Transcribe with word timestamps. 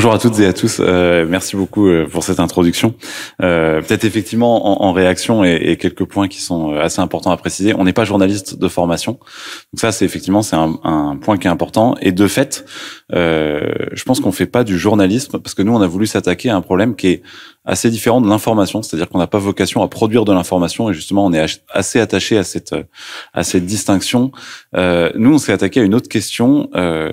Bonjour 0.00 0.14
à 0.14 0.18
toutes 0.18 0.38
et 0.38 0.46
à 0.46 0.54
tous. 0.54 0.78
Euh, 0.80 1.26
merci 1.28 1.56
beaucoup 1.56 1.86
euh, 1.86 2.08
pour 2.08 2.24
cette 2.24 2.40
introduction. 2.40 2.94
Euh, 3.42 3.82
Peut-être 3.82 4.06
effectivement 4.06 4.82
en, 4.82 4.88
en 4.88 4.92
réaction 4.94 5.44
et, 5.44 5.56
et, 5.56 5.76
quelques 5.76 6.06
points 6.06 6.26
qui 6.26 6.40
sont 6.40 6.72
euh, 6.72 6.80
assez 6.80 7.02
importants 7.02 7.32
à 7.32 7.36
préciser. 7.36 7.74
On 7.74 7.84
n'est 7.84 7.92
pas 7.92 8.06
journaliste 8.06 8.58
de 8.58 8.68
formation, 8.68 9.12
donc 9.12 9.78
ça 9.78 9.92
c'est 9.92 10.06
effectivement 10.06 10.40
c'est 10.40 10.56
un, 10.56 10.78
un, 10.84 11.18
point 11.18 11.36
qui 11.36 11.48
est 11.48 11.50
important. 11.50 11.96
Et 12.00 12.12
de 12.12 12.26
fait, 12.28 12.64
euh, 13.12 13.60
je 13.92 14.02
pense 14.04 14.20
qu'on 14.20 14.32
fait 14.32 14.46
pas 14.46 14.64
du 14.64 14.78
journalisme 14.78 15.38
parce 15.38 15.52
que 15.52 15.60
nous 15.60 15.74
on 15.74 15.82
a 15.82 15.86
voulu 15.86 16.06
s'attaquer 16.06 16.48
à 16.48 16.56
un 16.56 16.62
problème 16.62 16.96
qui 16.96 17.08
est 17.08 17.22
assez 17.64 17.90
différent 17.90 18.20
de 18.20 18.28
l'information, 18.28 18.82
c'est-à-dire 18.82 19.08
qu'on 19.08 19.18
n'a 19.18 19.26
pas 19.26 19.38
vocation 19.38 19.82
à 19.82 19.88
produire 19.88 20.24
de 20.24 20.32
l'information 20.32 20.90
et 20.90 20.94
justement 20.94 21.26
on 21.26 21.32
est 21.32 21.62
assez 21.68 22.00
attaché 22.00 22.38
à 22.38 22.44
cette 22.44 22.74
à 23.34 23.42
cette 23.44 23.66
distinction. 23.66 24.32
Euh, 24.74 25.10
nous, 25.14 25.34
on 25.34 25.38
s'est 25.38 25.52
attaqué 25.52 25.80
à 25.80 25.82
une 25.82 25.94
autre 25.94 26.08
question 26.08 26.70
euh, 26.74 27.10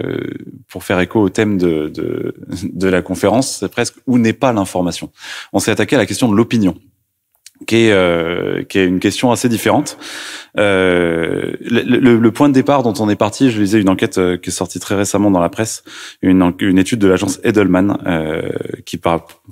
pour 0.70 0.84
faire 0.84 1.00
écho 1.00 1.22
au 1.22 1.30
thème 1.30 1.58
de 1.58 1.90
de, 1.90 2.36
de 2.64 2.88
la 2.88 3.02
conférence, 3.02 3.58
c'est 3.60 3.70
presque 3.70 3.96
où 4.08 4.18
n'est 4.18 4.34
pas 4.34 4.54
l'information. 4.54 5.12
On 5.54 5.60
s'est 5.60 5.72
attaqué 5.72 5.96
à 5.96 6.00
la 6.00 6.06
question 6.06 6.30
de 6.30 6.36
l'opinion 6.36 6.76
qui 7.66 7.88
est, 7.88 7.92
euh, 7.92 8.64
qui 8.64 8.78
est 8.78 8.86
une 8.86 9.00
question 9.00 9.32
assez 9.32 9.50
différente. 9.50 9.98
Euh, 10.58 11.54
le, 11.62 12.18
le, 12.18 12.32
point 12.32 12.50
de 12.50 12.54
départ 12.54 12.84
dont 12.84 12.94
on 13.00 13.10
est 13.10 13.16
parti, 13.16 13.50
je 13.50 13.60
lisais 13.60 13.82
une 13.82 13.90
enquête 13.90 14.18
euh, 14.18 14.38
qui 14.38 14.50
est 14.50 14.54
sortie 14.54 14.80
très 14.80 14.96
récemment 14.96 15.32
dans 15.32 15.40
la 15.40 15.50
presse, 15.50 15.84
une, 16.22 16.54
une 16.60 16.78
étude 16.78 17.00
de 17.00 17.08
l'agence 17.08 17.40
Edelman 17.44 17.98
euh, 18.06 18.50
qui 18.86 18.98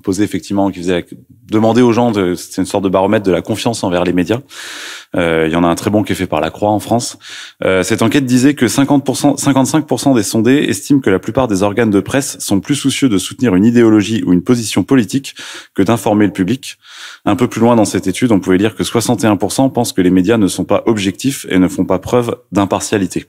posait 0.02 0.24
effectivement, 0.24 0.70
qui 0.72 0.80
faisait 0.80 1.06
demander 1.50 1.82
aux 1.82 1.92
gens, 1.92 2.14
c'est 2.36 2.62
une 2.62 2.66
sorte 2.66 2.84
de 2.84 2.90
baromètre 2.90 3.26
de 3.26 3.32
la 3.32 3.42
confiance 3.42 3.84
envers 3.84 4.04
les 4.04 4.14
médias. 4.14 4.42
Euh, 5.16 5.46
il 5.48 5.54
y 5.54 5.56
en 5.56 5.64
a 5.64 5.68
un 5.68 5.76
très 5.76 5.90
bon 5.90 6.04
qui 6.04 6.12
est 6.12 6.16
fait 6.16 6.28
par 6.28 6.42
la 6.42 6.50
Croix 6.50 6.70
en 6.70 6.80
France. 6.80 7.18
Euh, 7.64 7.84
cette 7.84 8.02
enquête 8.02 8.26
disait 8.26 8.54
que 8.54 8.66
50%, 8.66 9.40
55% 9.40 10.16
des 10.16 10.24
sondés 10.24 10.66
estiment 10.68 11.00
que 11.00 11.10
la 11.10 11.20
plupart 11.20 11.48
des 11.48 11.64
organes 11.64 11.90
de 11.90 12.00
presse 12.00 12.38
sont 12.40 12.60
plus 12.60 12.76
soucieux 12.76 13.10
de 13.10 13.18
soutenir 13.18 13.56
une 13.56 13.66
idéologie 13.66 14.24
ou 14.26 14.34
une 14.34 14.44
position 14.44 14.84
politique 14.84 15.36
que 15.74 15.84
d'informer 15.84 16.26
le 16.26 16.34
public. 16.34 16.78
Un 17.26 17.36
peu 17.36 17.48
plus 17.48 17.62
loin 17.62 17.76
dans 17.76 17.86
cette 17.86 18.08
étude, 18.08 18.32
on 18.32 18.40
pouvait 18.40 18.58
lire 18.58 18.76
que 18.76 18.84
61% 18.84 19.72
pensent 19.72 19.94
que 19.94 20.02
les 20.02 20.12
médias 20.12 20.38
ne 20.38 20.48
sont 20.48 20.66
pas 20.66 20.84
objectifs 20.86 21.46
et 21.50 21.60
ne 21.60 21.68
font 21.68 21.86
pas 21.86 22.00
preuve 22.00 22.36
d'impartialité. 22.52 23.28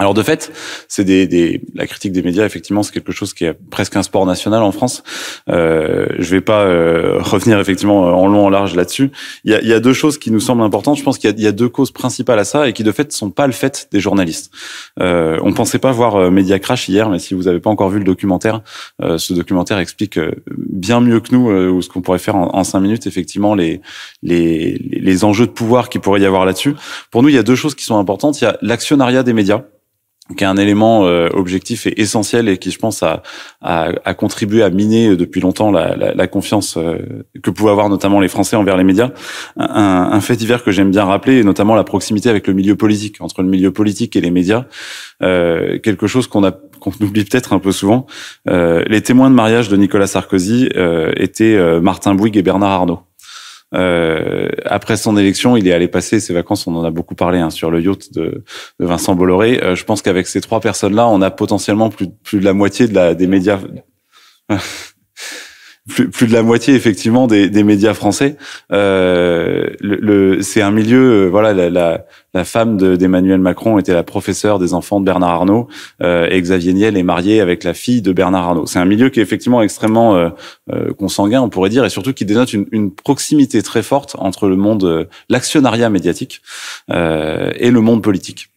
Alors 0.00 0.14
de 0.14 0.22
fait, 0.22 0.50
c'est 0.88 1.04
des, 1.04 1.26
des, 1.26 1.60
la 1.74 1.86
critique 1.86 2.12
des 2.12 2.22
médias. 2.22 2.46
Effectivement, 2.46 2.82
c'est 2.82 2.92
quelque 2.92 3.12
chose 3.12 3.34
qui 3.34 3.44
est 3.44 3.52
presque 3.52 3.96
un 3.96 4.02
sport 4.02 4.24
national 4.24 4.62
en 4.62 4.72
France. 4.72 5.02
Euh, 5.50 6.06
je 6.18 6.30
vais 6.30 6.40
pas 6.40 6.62
euh, 6.62 7.18
revenir 7.20 7.60
effectivement 7.60 8.00
en 8.00 8.26
long 8.26 8.46
en 8.46 8.48
large 8.48 8.74
là-dessus. 8.74 9.10
Il 9.44 9.52
y 9.52 9.54
a, 9.54 9.62
y 9.62 9.74
a 9.74 9.78
deux 9.78 9.92
choses 9.92 10.16
qui 10.16 10.30
nous 10.30 10.40
semblent 10.40 10.62
importantes. 10.62 10.96
Je 10.96 11.02
pense 11.02 11.18
qu'il 11.18 11.38
y, 11.38 11.42
y, 11.42 11.46
a 11.46 11.52
deux 11.52 11.68
causes 11.68 11.90
principales 11.90 12.38
à 12.38 12.44
ça 12.44 12.66
et 12.66 12.72
qui 12.72 12.82
de 12.82 12.92
fait 12.92 13.12
sont 13.12 13.30
pas 13.30 13.46
le 13.46 13.52
fait 13.52 13.88
des 13.92 14.00
journalistes. 14.00 14.50
Euh, 15.00 15.38
on 15.42 15.52
pensait 15.52 15.78
pas 15.78 15.92
voir 15.92 16.16
euh, 16.16 16.30
Media 16.30 16.58
Crash 16.58 16.88
hier, 16.88 17.10
mais 17.10 17.18
si 17.18 17.34
vous 17.34 17.46
avez 17.46 17.60
pas 17.60 17.68
encore 17.68 17.90
vu 17.90 17.98
le 17.98 18.04
documentaire, 18.04 18.62
euh, 19.02 19.18
ce 19.18 19.34
documentaire 19.34 19.78
explique 19.78 20.16
euh, 20.16 20.30
bien 20.56 21.00
mieux 21.00 21.20
que 21.20 21.34
nous 21.34 21.50
ou 21.50 21.82
ce 21.82 21.90
qu'on 21.90 22.00
pourrait 22.00 22.18
faire 22.18 22.36
en, 22.36 22.54
en, 22.54 22.64
cinq 22.64 22.80
minutes 22.80 23.06
effectivement 23.06 23.54
les, 23.54 23.82
les 24.22 24.78
les 24.78 25.24
enjeux 25.24 25.46
de 25.46 25.52
pouvoir 25.52 25.90
qui 25.90 25.98
pourrait 25.98 26.20
y 26.20 26.26
avoir 26.26 26.46
là-dessus. 26.46 26.74
Pour 27.10 27.22
nous, 27.22 27.28
il 27.28 27.34
y 27.34 27.38
a 27.38 27.42
deux 27.42 27.54
choses 27.54 27.74
qui 27.74 27.84
sont 27.84 27.98
importantes. 27.98 28.40
Il 28.40 28.44
y 28.44 28.46
a 28.46 28.56
l'actionnariat 28.62 29.22
des 29.22 29.34
médias 29.34 29.64
qui 30.36 30.44
est 30.44 30.46
un 30.46 30.56
élément 30.56 31.06
euh, 31.06 31.28
objectif 31.32 31.86
et 31.86 32.00
essentiel 32.00 32.48
et 32.48 32.58
qui, 32.58 32.70
je 32.70 32.78
pense, 32.78 33.02
a, 33.02 33.22
a, 33.60 33.90
a 34.04 34.14
contribué 34.14 34.62
à 34.62 34.70
miner 34.70 35.08
euh, 35.08 35.16
depuis 35.16 35.40
longtemps 35.40 35.70
la, 35.70 35.96
la, 35.96 36.14
la 36.14 36.26
confiance 36.26 36.76
euh, 36.76 37.24
que 37.42 37.50
pouvaient 37.50 37.70
avoir 37.70 37.88
notamment 37.88 38.20
les 38.20 38.28
Français 38.28 38.56
envers 38.56 38.76
les 38.76 38.84
médias. 38.84 39.10
Un, 39.56 40.10
un 40.12 40.20
fait 40.20 40.36
divers 40.36 40.62
que 40.62 40.70
j'aime 40.70 40.90
bien 40.90 41.04
rappeler, 41.04 41.38
et 41.38 41.44
notamment 41.44 41.74
la 41.74 41.84
proximité 41.84 42.28
avec 42.28 42.46
le 42.46 42.54
milieu 42.54 42.76
politique, 42.76 43.16
entre 43.20 43.42
le 43.42 43.48
milieu 43.48 43.72
politique 43.72 44.16
et 44.16 44.20
les 44.20 44.30
médias, 44.30 44.66
euh, 45.22 45.78
quelque 45.78 46.06
chose 46.06 46.26
qu'on 46.26 46.44
a 46.44 46.52
qu'on 46.80 46.92
oublie 47.02 47.24
peut-être 47.24 47.52
un 47.52 47.58
peu 47.58 47.72
souvent. 47.72 48.06
Euh, 48.48 48.82
les 48.86 49.02
témoins 49.02 49.28
de 49.28 49.34
mariage 49.34 49.68
de 49.68 49.76
Nicolas 49.76 50.06
Sarkozy 50.06 50.70
étaient 51.16 51.80
Martin 51.80 52.14
Bouygues 52.14 52.38
et 52.38 52.42
Bernard 52.42 52.70
Arnault. 52.70 53.00
Euh, 53.74 54.48
après 54.64 54.96
son 54.96 55.16
élection, 55.16 55.56
il 55.56 55.66
est 55.68 55.72
allé 55.72 55.88
passer 55.88 56.20
ses 56.20 56.32
vacances. 56.32 56.66
On 56.66 56.74
en 56.76 56.84
a 56.84 56.90
beaucoup 56.90 57.14
parlé 57.14 57.38
hein, 57.38 57.50
sur 57.50 57.70
le 57.70 57.80
yacht 57.80 58.12
de, 58.12 58.44
de 58.80 58.86
Vincent 58.86 59.14
Bolloré. 59.14 59.62
Euh, 59.62 59.74
je 59.74 59.84
pense 59.84 60.02
qu'avec 60.02 60.26
ces 60.26 60.40
trois 60.40 60.60
personnes-là, 60.60 61.06
on 61.08 61.22
a 61.22 61.30
potentiellement 61.30 61.90
plus, 61.90 62.08
plus 62.10 62.40
de 62.40 62.44
la 62.44 62.52
moitié 62.52 62.88
de 62.88 62.94
la, 62.94 63.14
des 63.14 63.26
médias. 63.26 63.60
Plus, 66.00 66.10
plus 66.10 66.26
de 66.26 66.32
la 66.32 66.42
moitié 66.42 66.74
effectivement 66.74 67.26
des, 67.26 67.48
des 67.48 67.64
médias 67.64 67.94
français. 67.94 68.36
Euh, 68.72 69.66
le, 69.80 69.96
le 69.96 70.42
c'est 70.42 70.62
un 70.62 70.70
milieu, 70.70 71.26
euh, 71.26 71.28
voilà, 71.28 71.52
la, 71.52 71.70
la, 71.70 72.04
la 72.34 72.44
femme 72.44 72.76
d'Emmanuel 72.96 73.40
Macron 73.40 73.78
était 73.78 73.92
la 73.92 74.02
professeure 74.02 74.58
des 74.58 74.72
enfants 74.74 75.00
de 75.00 75.04
Bernard 75.04 75.30
Arnault 75.30 75.68
euh, 76.02 76.28
et 76.30 76.40
Xavier 76.40 76.72
Niel 76.72 76.96
est 76.96 77.02
marié 77.02 77.40
avec 77.40 77.64
la 77.64 77.74
fille 77.74 78.02
de 78.02 78.12
Bernard 78.12 78.48
Arnault. 78.48 78.66
C'est 78.66 78.78
un 78.78 78.84
milieu 78.84 79.10
qui 79.10 79.20
est 79.20 79.22
effectivement 79.22 79.62
extrêmement 79.62 80.16
euh, 80.16 80.30
euh, 80.72 80.92
consanguin, 80.94 81.42
on 81.42 81.48
pourrait 81.48 81.70
dire, 81.70 81.84
et 81.84 81.90
surtout 81.90 82.12
qui 82.12 82.24
dénote 82.24 82.52
une, 82.52 82.66
une 82.72 82.92
proximité 82.92 83.62
très 83.62 83.82
forte 83.82 84.16
entre 84.18 84.48
le 84.48 84.56
monde, 84.56 85.08
l'actionnariat 85.28 85.90
médiatique 85.90 86.42
et 86.88 87.70
le 87.70 87.80
monde 87.80 88.02
politique. 88.02 88.49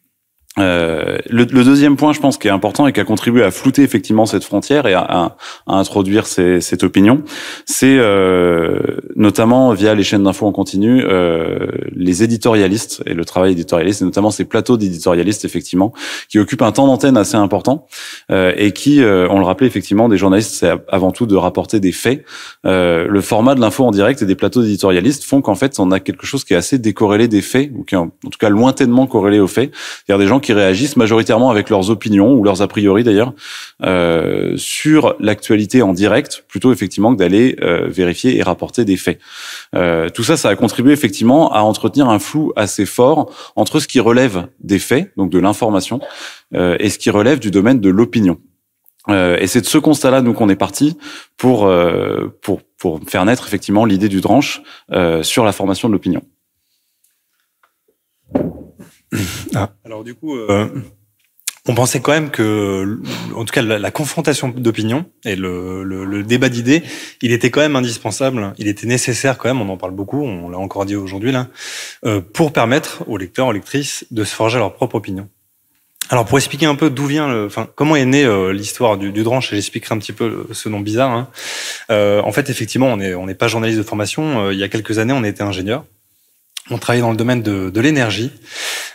Euh, 0.60 1.18
le, 1.30 1.46
le, 1.46 1.64
deuxième 1.64 1.96
point, 1.96 2.14
je 2.14 2.20
pense, 2.20 2.38
qui 2.38 2.48
est 2.48 2.52
important 2.52 2.86
et 2.86 2.94
qui 2.94 3.00
a 3.00 3.04
contribué 3.06 3.44
à 3.44 3.50
flouter 3.50 3.82
effectivement 3.82 4.28
cette 4.28 4.44
frontière 4.44 4.86
et 4.86 4.94
à, 4.94 5.02
à, 5.02 5.38
à 5.66 5.76
introduire 5.76 6.28
ces, 6.28 6.62
cette 6.62 6.84
opinion, 6.84 7.24
c'est 7.66 7.98
euh, 7.98 8.80
notamment 9.16 9.74
via 9.74 9.96
les 9.96 10.04
chaînes 10.04 10.24
d'infos 10.24 10.46
en 10.46 10.52
continu, 10.52 11.04
euh, 11.04 11.68
les 11.96 12.22
éditorialistes 12.22 13.02
et 13.08 13.16
le 13.16 13.26
travail 13.26 13.54
éditorialiste, 13.54 14.04
et 14.04 14.06
notamment 14.06 14.30
ces 14.30 14.46
plateaux 14.46 14.78
d'éditorialistes 14.78 15.44
effectivement, 15.44 15.92
qui 16.30 16.38
occupent 16.38 16.62
un 16.62 16.72
temps 16.72 16.86
d'antenne 16.86 17.18
assez 17.18 17.36
important 17.36 17.88
euh, 18.30 18.54
et 18.56 18.74
qui, 18.74 19.02
euh, 19.02 19.28
on 19.32 19.40
le 19.40 19.46
rappelait 19.46 19.68
effectivement, 19.68 20.08
des 20.08 20.18
journalistes, 20.18 20.54
c'est 20.54 20.72
avant 20.88 21.12
tout 21.12 21.26
de 21.26 21.36
rapporter 21.36 21.80
des 21.80 21.92
faits. 21.92 22.26
Le 22.64 23.22
format 23.22 23.56
de 23.56 23.62
l'info 23.62 23.86
en 23.86 23.92
direct 23.92 24.22
et 24.22 24.26
des 24.26 24.36
plateaux 24.36 24.62
d'éditorialistes 24.62 25.24
font 25.24 25.42
qu'en 25.42 25.56
fait, 25.56 25.80
on 25.80 25.92
a 25.92 26.00
quelque 26.00 26.28
chose 26.28 26.44
qui 26.44 26.54
est 26.54 26.58
assez 26.58 26.78
décorrélé 26.78 27.28
des 27.28 27.42
faits 27.42 27.72
ou 27.76 27.84
qui 27.84 27.96
est 27.96 27.98
en, 27.98 28.12
en 28.26 28.30
tout 28.30 28.38
cas 28.40 28.50
lointainement 28.50 29.08
corrélé 29.08 29.40
aux 29.40 29.48
faits. 29.48 29.72
C'est-à-dire 29.74 30.20
des 30.20 30.28
gens 30.28 30.40
qui 30.44 30.54
réagissent 30.54 30.98
majoritairement 30.98 31.50
avec 31.50 31.70
leurs 31.70 31.90
opinions 31.90 32.34
ou 32.34 32.44
leurs 32.44 32.62
a 32.62 32.68
priori 32.68 33.04
d'ailleurs 33.04 33.34
euh, 33.84 34.54
sur 34.58 35.16
l'actualité 35.20 35.82
en 35.82 35.94
direct, 35.94 36.46
plutôt 36.48 36.72
effectivement 36.72 37.14
que 37.14 37.20
d'aller 37.20 37.56
euh, 37.62 37.88
vérifier 37.88 38.38
et 38.38 38.44
rapporter 38.44 38.86
des 38.86 38.98
faits. 38.98 39.20
Euh, 39.76 40.10
tout 40.10 40.24
ça, 40.24 40.38
ça 40.38 40.50
a 40.50 40.56
contribué 40.56 40.94
effectivement 40.94 41.52
à 41.52 41.62
entretenir 41.62 42.10
un 42.10 42.20
flou 42.20 42.54
assez 42.56 42.86
fort 42.86 43.32
entre 43.56 43.80
ce 43.80 43.88
qui 43.88 44.00
relève 44.00 44.48
des 44.60 44.80
faits, 44.80 45.12
donc 45.18 45.30
de 45.30 45.40
l'information, 45.40 46.00
euh, 46.54 46.78
et 46.80 46.90
ce 46.90 47.00
qui 47.00 47.10
relève 47.10 47.40
du 47.40 47.52
domaine 47.52 47.80
de 47.80 47.90
l'opinion. 47.90 48.38
Euh, 49.10 49.38
et 49.40 49.48
c'est 49.48 49.62
de 49.62 49.66
ce 49.66 49.78
constat-là, 49.78 50.22
nous, 50.22 50.34
qu'on 50.34 50.50
est 50.50 50.56
parti 50.56 50.98
pour, 51.38 51.66
euh, 51.66 52.28
pour, 52.42 52.62
pour 52.78 53.00
faire 53.08 53.26
naître 53.26 53.48
effectivement 53.48 53.86
l'idée 53.86 54.10
du 54.10 54.22
dranche 54.22 54.62
sur 55.24 55.44
la 55.44 55.52
formation 55.52 55.90
de 55.90 55.94
l'opinion. 55.94 56.22
Ah. 59.56 59.72
Alors 59.86 60.04
du 60.04 60.14
coup, 60.16 60.36
euh, 60.38 60.68
on 61.68 61.76
pensait 61.76 62.02
quand 62.02 62.12
même 62.12 62.30
que, 62.30 63.00
en 63.36 63.46
tout 63.46 63.54
cas, 63.54 63.62
la, 63.62 63.80
la 63.80 63.92
confrontation 63.92 64.50
d'opinion 64.50 65.06
et 65.24 65.36
le, 65.36 65.84
le, 65.84 66.04
le 66.04 66.24
débat 66.24 66.50
d'idées, 66.50 66.84
il 67.22 67.32
était 67.32 67.52
quand 67.52 67.62
même 67.62 67.76
indispensable, 67.76 68.54
il 68.58 68.68
était 68.68 68.88
nécessaire 68.88 69.38
quand 69.38 69.48
même, 69.48 69.62
on 69.62 69.70
en 69.70 69.78
parle 69.78 69.94
beaucoup, 69.94 70.22
on 70.22 70.50
l'a 70.50 70.58
encore 70.58 70.86
dit 70.86 70.96
aujourd'hui 70.96 71.32
là, 71.32 71.48
euh, 72.06 72.20
pour 72.22 72.52
permettre 72.52 73.04
aux 73.08 73.18
lecteurs, 73.18 73.48
aux 73.48 73.54
lectrices 73.54 74.06
de 74.12 74.24
se 74.24 74.36
forger 74.36 74.60
leur 74.60 74.74
propre 74.74 74.96
opinion. 74.96 75.30
Alors 76.10 76.26
pour 76.26 76.38
expliquer 76.38 76.66
un 76.66 76.76
peu 76.76 76.90
d'où 76.90 77.06
vient, 77.06 77.30
le, 77.30 77.46
enfin 77.46 77.68
comment 77.76 77.96
est 77.96 78.06
née 78.06 78.26
euh, 78.26 78.52
l'histoire 78.52 78.98
du, 78.98 79.14
du 79.14 79.24
dranche, 79.24 79.52
j'expliquerai 79.52 79.96
un 79.96 80.00
petit 80.00 80.12
peu 80.12 80.48
ce 80.52 80.68
nom 80.68 80.82
bizarre. 80.82 81.12
Hein. 81.12 81.30
Euh, 81.92 82.22
en 82.22 82.34
fait, 82.34 82.50
effectivement, 82.50 82.88
on 82.88 82.98
n'est 82.98 83.14
on 83.16 83.26
n'est 83.26 83.36
pas 83.36 83.48
journaliste 83.48 83.80
de 83.80 83.84
formation. 83.84 84.48
Euh, 84.48 84.54
il 84.54 84.60
y 84.60 84.64
a 84.64 84.68
quelques 84.68 85.00
années, 85.00 85.14
on 85.14 85.24
était 85.24 85.44
ingénieur. 85.44 85.86
On 86.70 86.78
travaillait 86.78 87.02
dans 87.02 87.12
le 87.12 87.18
domaine 87.18 87.42
de, 87.42 87.70
de 87.70 87.82
l'énergie 87.82 88.32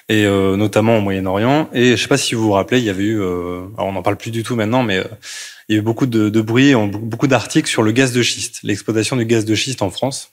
et 0.08 0.24
euh, 0.24 0.56
notamment 0.56 0.98
au 0.98 1.00
Moyen-Orient. 1.00 1.68
Et 1.72 1.96
je 1.96 2.02
sais 2.02 2.08
pas 2.08 2.16
si 2.16 2.34
vous 2.34 2.42
vous 2.42 2.52
rappelez, 2.52 2.78
il 2.78 2.84
y 2.84 2.90
avait 2.90 3.04
eu, 3.04 3.20
euh, 3.20 3.66
alors 3.76 3.88
on 3.88 3.92
n'en 3.92 4.02
parle 4.02 4.16
plus 4.16 4.30
du 4.30 4.42
tout 4.42 4.56
maintenant, 4.56 4.82
mais 4.82 4.98
euh, 4.98 5.04
il 5.68 5.74
y 5.74 5.78
a 5.78 5.80
eu 5.80 5.84
beaucoup 5.84 6.06
de, 6.06 6.40
bruit, 6.40 6.74
beaucoup 6.74 7.26
d'articles 7.26 7.68
sur 7.68 7.82
le 7.82 7.92
gaz 7.92 8.12
de 8.12 8.22
schiste, 8.22 8.60
l'exploitation 8.62 9.16
du 9.16 9.26
gaz 9.26 9.44
de 9.44 9.54
schiste 9.54 9.82
en 9.82 9.90
France. 9.90 10.32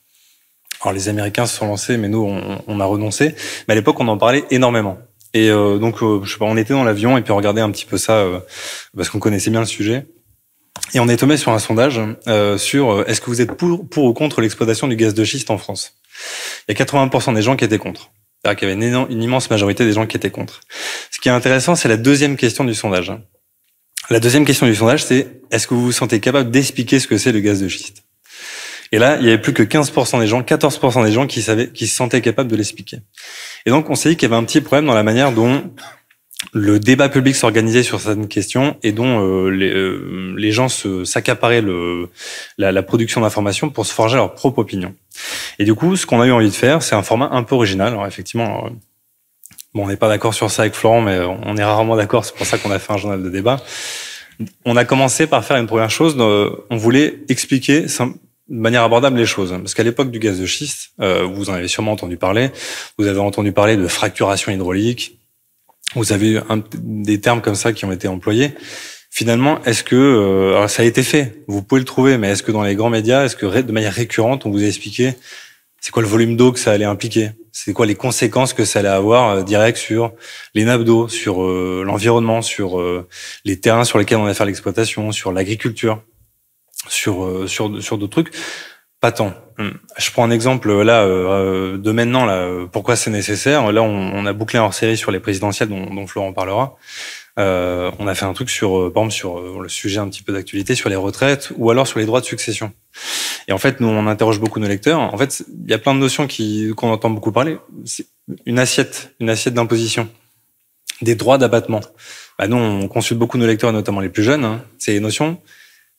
Alors 0.81 0.93
les 0.93 1.09
Américains 1.09 1.45
se 1.45 1.55
sont 1.55 1.67
lancés, 1.67 1.97
mais 1.97 2.07
nous 2.07 2.25
on, 2.67 2.79
a 2.79 2.85
renoncé. 2.85 3.35
Mais 3.67 3.73
à 3.73 3.75
l'époque, 3.75 3.99
on 3.99 4.07
en 4.07 4.17
parlait 4.17 4.45
énormément. 4.51 4.97
Et 5.33 5.49
euh, 5.49 5.77
donc, 5.79 6.01
euh, 6.01 6.21
je 6.23 6.31
sais 6.31 6.37
pas, 6.37 6.45
on 6.45 6.55
était 6.55 6.73
dans 6.73 6.83
l'avion 6.83 7.17
et 7.17 7.21
puis 7.21 7.31
on 7.31 7.35
regardait 7.35 7.61
un 7.61 7.71
petit 7.71 7.85
peu 7.85 7.97
ça 7.97 8.13
euh, 8.13 8.39
parce 8.95 9.09
qu'on 9.09 9.19
connaissait 9.19 9.49
bien 9.49 9.59
le 9.59 9.65
sujet. 9.65 10.05
Et 10.93 10.99
on 10.99 11.09
est 11.09 11.17
tombé 11.17 11.37
sur 11.37 11.51
un 11.51 11.59
sondage 11.59 11.99
euh, 12.27 12.57
sur 12.57 13.07
est-ce 13.09 13.19
que 13.19 13.25
vous 13.25 13.41
êtes 13.41 13.53
pour 13.53 14.03
ou 14.03 14.13
contre 14.13 14.41
l'exploitation 14.41 14.87
du 14.87 14.95
gaz 14.95 15.13
de 15.13 15.23
schiste 15.23 15.49
en 15.49 15.57
France? 15.57 15.95
Il 16.67 16.77
y 16.77 16.81
a 16.81 16.85
80% 16.85 17.33
des 17.33 17.41
gens 17.41 17.55
qui 17.55 17.65
étaient 17.65 17.77
contre. 17.77 18.11
C'est-à-dire 18.45 18.59
qu'il 18.59 18.69
y 18.69 18.71
avait 18.85 19.09
une, 19.11 19.23
immense 19.23 19.49
majorité 19.49 19.85
des 19.85 19.93
gens 19.93 20.05
qui 20.05 20.17
étaient 20.17 20.29
contre. 20.29 20.61
Ce 21.09 21.19
qui 21.19 21.29
est 21.29 21.31
intéressant, 21.31 21.73
c'est 21.75 21.87
la 21.87 21.97
deuxième 21.97 22.37
question 22.37 22.63
du 22.63 22.75
sondage. 22.75 23.11
La 24.11 24.19
deuxième 24.19 24.45
question 24.45 24.67
du 24.67 24.75
sondage, 24.75 25.03
c'est 25.03 25.41
est-ce 25.49 25.65
que 25.65 25.73
vous 25.73 25.85
vous 25.85 25.91
sentez 25.91 26.19
capable 26.19 26.51
d'expliquer 26.51 26.99
ce 26.99 27.07
que 27.07 27.17
c'est 27.17 27.31
le 27.31 27.39
gaz 27.39 27.59
de 27.59 27.67
schiste? 27.67 28.03
Et 28.91 28.99
là, 28.99 29.17
il 29.19 29.25
y 29.25 29.29
avait 29.29 29.41
plus 29.41 29.53
que 29.53 29.63
15% 29.63 30.19
des 30.19 30.27
gens, 30.27 30.43
14% 30.43 31.03
des 31.03 31.11
gens 31.11 31.25
qui 31.25 31.41
savaient, 31.41 31.71
qui 31.71 31.87
se 31.87 31.95
sentaient 31.95 32.21
capables 32.21 32.47
de 32.47 32.55
l'expliquer. 32.55 32.99
Et 33.65 33.71
donc, 33.71 33.89
on 33.89 33.95
s'est 33.95 34.09
dit 34.09 34.15
qu'il 34.15 34.29
y 34.29 34.31
avait 34.31 34.39
un 34.39 34.45
petit 34.45 34.61
problème 34.61 34.85
dans 34.85 34.93
la 34.93 35.01
manière 35.01 35.31
dont 35.31 35.63
le 36.53 36.79
débat 36.79 37.09
public 37.09 37.35
s'organisait 37.35 37.83
sur 37.83 37.99
certaines 37.99 38.27
questions 38.27 38.77
et 38.83 38.91
dont 38.91 39.19
euh, 39.19 39.49
les, 39.49 39.71
euh, 39.71 40.33
les, 40.37 40.51
gens 40.51 40.67
s'accaparaient 40.69 41.63
la, 42.57 42.71
la 42.71 42.83
production 42.83 43.21
d'informations 43.21 43.69
pour 43.69 43.85
se 43.85 43.93
forger 43.93 44.15
leur 44.15 44.33
propre 44.33 44.59
opinion. 44.59 44.93
Et 45.59 45.65
du 45.65 45.73
coup, 45.75 45.95
ce 45.95 46.05
qu'on 46.05 46.21
a 46.21 46.27
eu 46.27 46.31
envie 46.31 46.49
de 46.49 46.55
faire, 46.55 46.83
c'est 46.83 46.95
un 46.95 47.03
format 47.03 47.29
un 47.31 47.43
peu 47.43 47.55
original. 47.55 47.93
Alors 47.93 48.07
effectivement, 48.07 48.69
bon, 49.73 49.83
on 49.83 49.87
n'est 49.87 49.97
pas 49.97 50.07
d'accord 50.09 50.33
sur 50.33 50.49
ça 50.51 50.63
avec 50.63 50.75
Florent, 50.75 51.01
mais 51.01 51.19
on 51.19 51.57
est 51.57 51.63
rarement 51.63 51.95
d'accord. 51.95 52.25
C'est 52.25 52.35
pour 52.35 52.45
ça 52.45 52.57
qu'on 52.57 52.71
a 52.71 52.79
fait 52.79 52.93
un 52.93 52.97
journal 52.97 53.21
de 53.21 53.29
débat. 53.29 53.61
On 54.65 54.75
a 54.75 54.85
commencé 54.85 55.27
par 55.27 55.45
faire 55.45 55.57
une 55.57 55.67
première 55.67 55.91
chose. 55.91 56.15
On 56.17 56.77
voulait 56.77 57.19
expliquer 57.29 57.81
de 57.81 58.13
manière 58.49 58.83
abordable 58.83 59.17
les 59.17 59.25
choses. 59.25 59.51
Parce 59.51 59.73
qu'à 59.73 59.83
l'époque 59.83 60.11
du 60.11 60.19
gaz 60.19 60.39
de 60.39 60.45
schiste, 60.45 60.91
vous 60.97 61.49
en 61.49 61.53
avez 61.53 61.69
sûrement 61.69 61.93
entendu 61.93 62.17
parler. 62.17 62.51
Vous 62.97 63.07
avez 63.07 63.19
entendu 63.19 63.53
parler 63.53 63.77
de 63.77 63.87
fracturation 63.87 64.51
hydraulique, 64.51 65.17
vous 65.93 66.11
avez 66.11 66.33
eu 66.33 66.39
des 66.73 67.21
termes 67.21 67.41
comme 67.41 67.55
ça 67.55 67.73
qui 67.73 67.85
ont 67.85 67.91
été 67.91 68.07
employés. 68.07 68.55
Finalement, 69.11 69.63
est-ce 69.63 69.83
que 69.83 69.95
euh, 69.95 70.57
alors 70.57 70.69
ça 70.69 70.83
a 70.83 70.85
été 70.85 71.01
fait. 71.01 71.43
Vous 71.47 71.61
pouvez 71.61 71.79
le 71.79 71.85
trouver, 71.85 72.17
mais 72.17 72.31
est-ce 72.31 72.43
que 72.43 72.51
dans 72.51 72.63
les 72.63 72.75
grands 72.75 72.89
médias, 72.89 73.23
est-ce 73.23 73.37
que 73.37 73.61
de 73.61 73.71
manière 73.71 73.93
récurrente, 73.93 74.45
on 74.45 74.51
vous 74.51 74.63
a 74.63 74.67
expliqué 74.67 75.13
c'est 75.79 75.91
quoi 75.91 76.01
le 76.01 76.09
volume 76.09 76.35
d'eau 76.35 76.51
que 76.51 76.59
ça 76.59 76.71
allait 76.71 76.83
impliquer? 76.83 77.29
C'est 77.51 77.71
quoi 77.71 77.85
les 77.85 77.95
conséquences 77.95 78.53
que 78.53 78.65
ça 78.65 78.79
allait 78.79 78.89
avoir 78.89 79.29
euh, 79.29 79.43
direct 79.43 79.77
sur 79.77 80.11
les 80.53 80.65
nappes 80.65 80.83
d'eau, 80.83 81.07
sur 81.07 81.43
euh, 81.43 81.83
l'environnement, 81.85 82.41
sur 82.41 82.81
les 83.45 83.59
terrains 83.59 83.85
sur 83.85 83.99
lesquels 83.99 84.17
on 84.17 84.25
va 84.25 84.33
faire 84.33 84.47
l'exploitation, 84.47 85.13
sur 85.13 85.31
l'agriculture, 85.31 86.01
sur 86.89 87.47
sur 87.47 87.81
sur 87.81 87.97
d'autres 87.97 88.21
trucs? 88.21 88.33
Pas 89.05 89.11
tant. 89.11 89.35
Hmm. 89.59 89.69
Je 89.99 90.09
prends 90.09 90.23
un 90.23 90.31
exemple 90.31 90.81
là 90.81 91.03
euh, 91.03 91.77
de 91.77 91.91
maintenant 91.91 92.25
là. 92.25 92.49
Pourquoi 92.71 92.95
c'est 92.95 93.11
nécessaire 93.11 93.71
Là, 93.71 93.83
on, 93.83 94.25
a 94.25 94.33
bouclé 94.33 94.57
un 94.57 94.63
hors-série 94.63 94.97
sur 94.97 95.11
les 95.11 95.19
présidentielles 95.19 95.69
dont, 95.69 95.93
dont 95.93 96.07
Florent 96.07 96.33
parlera. 96.33 96.75
Euh, 97.37 97.91
on 97.99 98.07
a 98.07 98.15
fait 98.15 98.25
un 98.25 98.33
truc 98.33 98.49
sur, 98.49 98.79
euh, 98.79 98.91
par 98.91 99.03
exemple, 99.03 99.13
sur 99.13 99.37
euh, 99.37 99.59
le 99.61 99.69
sujet 99.69 99.99
un 99.99 100.09
petit 100.09 100.23
peu 100.23 100.33
d'actualité, 100.33 100.73
sur 100.73 100.89
les 100.89 100.95
retraites 100.95 101.51
ou 101.55 101.69
alors 101.69 101.85
sur 101.85 101.99
les 101.99 102.07
droits 102.07 102.19
de 102.19 102.25
succession. 102.25 102.73
Et 103.47 103.51
en 103.51 103.59
fait, 103.59 103.79
nous, 103.79 103.87
on 103.87 104.07
interroge 104.07 104.39
beaucoup 104.39 104.59
nos 104.59 104.67
lecteurs. 104.67 104.99
En 104.99 105.17
fait, 105.19 105.43
il 105.63 105.69
y 105.69 105.75
a 105.75 105.77
plein 105.77 105.93
de 105.93 105.99
notions 105.99 106.25
qui 106.25 106.73
qu'on 106.75 106.89
entend 106.89 107.11
beaucoup 107.11 107.31
parler. 107.31 107.59
Une 108.47 108.57
assiette, 108.57 109.13
une 109.19 109.29
assiette 109.29 109.53
d'imposition, 109.53 110.09
des 111.03 111.13
droits 111.13 111.37
d'abattement. 111.37 111.81
Bah, 112.39 112.47
nous, 112.47 112.57
on 112.57 112.87
consulte 112.87 113.19
beaucoup 113.19 113.37
nos 113.37 113.45
lecteurs, 113.45 113.71
notamment 113.71 113.99
les 113.99 114.09
plus 114.09 114.23
jeunes. 114.23 114.45
Hein. 114.45 114.65
C'est 114.79 114.93
des 114.93 114.99
notions 114.99 115.39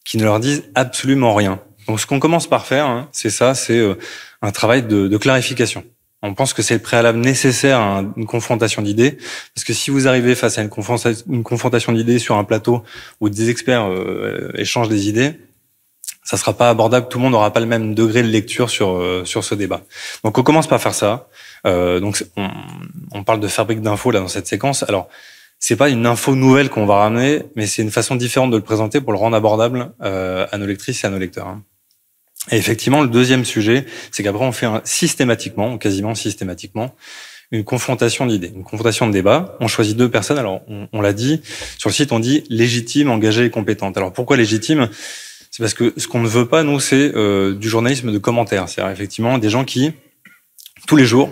qui 0.05 0.19
ne 0.19 0.25
leur 0.25 0.41
disent 0.41 0.65
absolument 0.75 1.37
rien. 1.37 1.61
Donc 1.89 2.01
ce 2.01 2.07
qu'on 2.07 2.21
commence 2.21 2.47
par 2.47 2.67
faire, 2.67 2.87
hein, 2.87 3.09
c'est 3.13 3.31
ça, 3.31 3.55
c'est 3.55 3.79
euh, 3.79 3.95
un 4.43 4.51
travail 4.51 4.83
de, 4.83 5.09
de, 5.09 5.17
clarification. 5.17 5.85
On 6.23 6.35
pense 6.35 6.53
que 6.53 6.63
c'est 6.63 6.75
le 6.75 6.81
préalable 6.81 7.19
nécessaire 7.19 7.79
à 7.79 8.05
une 8.17 8.27
confrontation 8.27 8.83
d'idées, 8.83 9.19
parce 9.55 9.65
que 9.65 9.73
si 9.73 9.91
vous 9.91 10.09
arrivez 10.09 10.35
face 10.35 10.59
à 10.59 10.63
une, 10.63 10.71
confrontation, 10.71 11.93
d'idées 11.93 12.19
sur 12.19 12.37
un 12.37 12.45
plateau 12.45 12.83
où 13.21 13.29
des 13.29 13.51
experts 13.51 13.87
euh, 13.89 14.51
échangent 14.57 14.89
des 14.89 15.09
idées, 15.09 15.39
ça 16.27 16.37
sera 16.37 16.53
pas 16.55 16.69
abordable. 16.69 17.09
Tout 17.09 17.19
le 17.19 17.23
monde 17.23 17.33
n'aura 17.33 17.53
pas 17.53 17.61
le 17.61 17.67
même 17.67 17.95
degré 17.95 18.23
de 18.23 18.29
lecture 18.29 18.69
sur 18.69 18.97
euh, 18.97 19.25
sur 19.25 19.45
ce 19.45 19.55
débat. 19.55 19.83
Donc 20.25 20.37
on 20.37 20.43
commence 20.43 20.67
par 20.67 20.83
faire 20.83 20.95
ça. 20.95 21.29
Euh, 21.67 22.01
donc 22.01 22.25
on, 22.37 22.51
on, 23.13 23.23
parle 23.23 23.39
de 23.39 23.47
fabrique 23.47 23.81
d'infos 23.81 24.11
là 24.11 24.19
dans 24.19 24.29
cette 24.29 24.49
séquence. 24.49 24.83
Alors 24.83 25.09
c'est 25.59 25.77
pas 25.77 25.89
une 25.89 26.05
info 26.05 26.35
nouvelle 26.35 26.69
qu'on 26.69 26.85
va 26.85 26.97
ramener, 26.97 27.45
mais 27.55 27.67
c'est 27.67 27.83
une 27.83 27.91
façon 27.91 28.17
différente 28.17 28.51
de 28.51 28.57
le 28.57 28.63
présenter 28.63 29.01
pour 29.01 29.13
le 29.13 29.19
rendre 29.19 29.37
abordable 29.37 29.93
euh, 30.03 30.47
à 30.51 30.59
nos 30.59 30.67
lectrices 30.67 31.05
et 31.05 31.07
à 31.07 31.11
nos 31.11 31.19
lecteurs. 31.19 31.47
Hein. 31.47 31.63
Et 32.51 32.57
effectivement, 32.57 33.03
le 33.03 33.09
deuxième 33.09 33.45
sujet, 33.45 33.87
c'est 34.11 34.23
qu'après, 34.23 34.45
on 34.45 34.53
fait 34.53 34.67
un, 34.67 34.81
systématiquement, 34.85 35.79
quasiment 35.79 36.15
systématiquement, 36.15 36.95
une 37.51 37.65
confrontation 37.65 38.27
d'idées, 38.27 38.53
une 38.55 38.65
confrontation 38.65 39.07
de 39.07 39.13
débat. 39.13 39.57
On 39.61 39.69
choisit 39.69 39.97
deux 39.97 40.11
personnes. 40.11 40.39
Alors, 40.39 40.63
on, 40.93 41.01
l'a 41.01 41.13
dit, 41.13 41.41
sur 41.79 41.89
le 41.89 41.95
site, 41.95 42.13
on 42.13 42.19
dit 42.19 42.45
légitime, 42.51 43.11
engagée 43.11 43.45
et 43.45 43.51
compétente. 43.51 43.97
Alors, 43.97 44.13
pourquoi 44.13 44.37
légitime? 44.37 44.89
C'est 45.51 45.63
parce 45.63 45.75
que 45.75 45.95
ce 45.97 46.07
qu'on 46.07 46.21
ne 46.21 46.29
veut 46.29 46.47
pas, 46.47 46.63
nous, 46.63 46.81
c'est 46.81 47.13
euh, 47.15 47.55
du 47.55 47.69
journalisme 47.69 48.13
de 48.13 48.19
commentaires. 48.19 48.69
C'est-à-dire, 48.69 48.93
effectivement, 48.93 49.39
des 49.39 49.49
gens 49.49 49.65
qui, 49.65 49.93
tous 50.87 50.97
les 50.97 51.07
jours, 51.07 51.31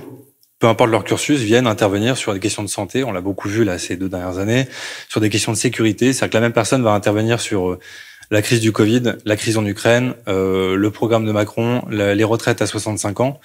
peu 0.61 0.69
importe 0.69 0.91
leur 0.91 1.05
cursus, 1.05 1.41
viennent 1.41 1.67
intervenir 1.67 2.17
sur 2.17 2.33
des 2.33 2.41
questions 2.41 2.63
de 2.63 2.69
santé. 2.69 3.05
On 3.05 3.13
l'a 3.13 3.21
beaucoup 3.21 3.49
vu 3.49 3.65
là 3.65 3.79
ces 3.79 3.97
deux 3.97 4.09
dernières 4.09 4.39
années, 4.39 4.67
sur 5.09 5.21
des 5.21 5.29
questions 5.31 5.53
de 5.53 5.57
sécurité. 5.57 6.13
C'est-à-dire 6.13 6.31
que 6.31 6.37
la 6.37 6.41
même 6.41 6.53
personne 6.53 6.83
va 6.83 6.93
intervenir 6.93 7.41
sur 7.41 7.73
euh, 7.73 7.79
la 8.31 8.43
crise 8.43 8.61
du 8.61 8.73
Covid, 8.73 9.15
la 9.25 9.37
crise 9.37 9.59
en 9.59 9.67
Ukraine, 9.67 10.15
euh, 10.29 10.77
le 10.77 10.91
programme 10.91 11.27
de 11.27 11.33
Macron, 11.33 11.83
les 11.91 12.25
retraites 12.25 12.63
à 12.63 12.67
65 12.67 13.21
ans, 13.21 13.41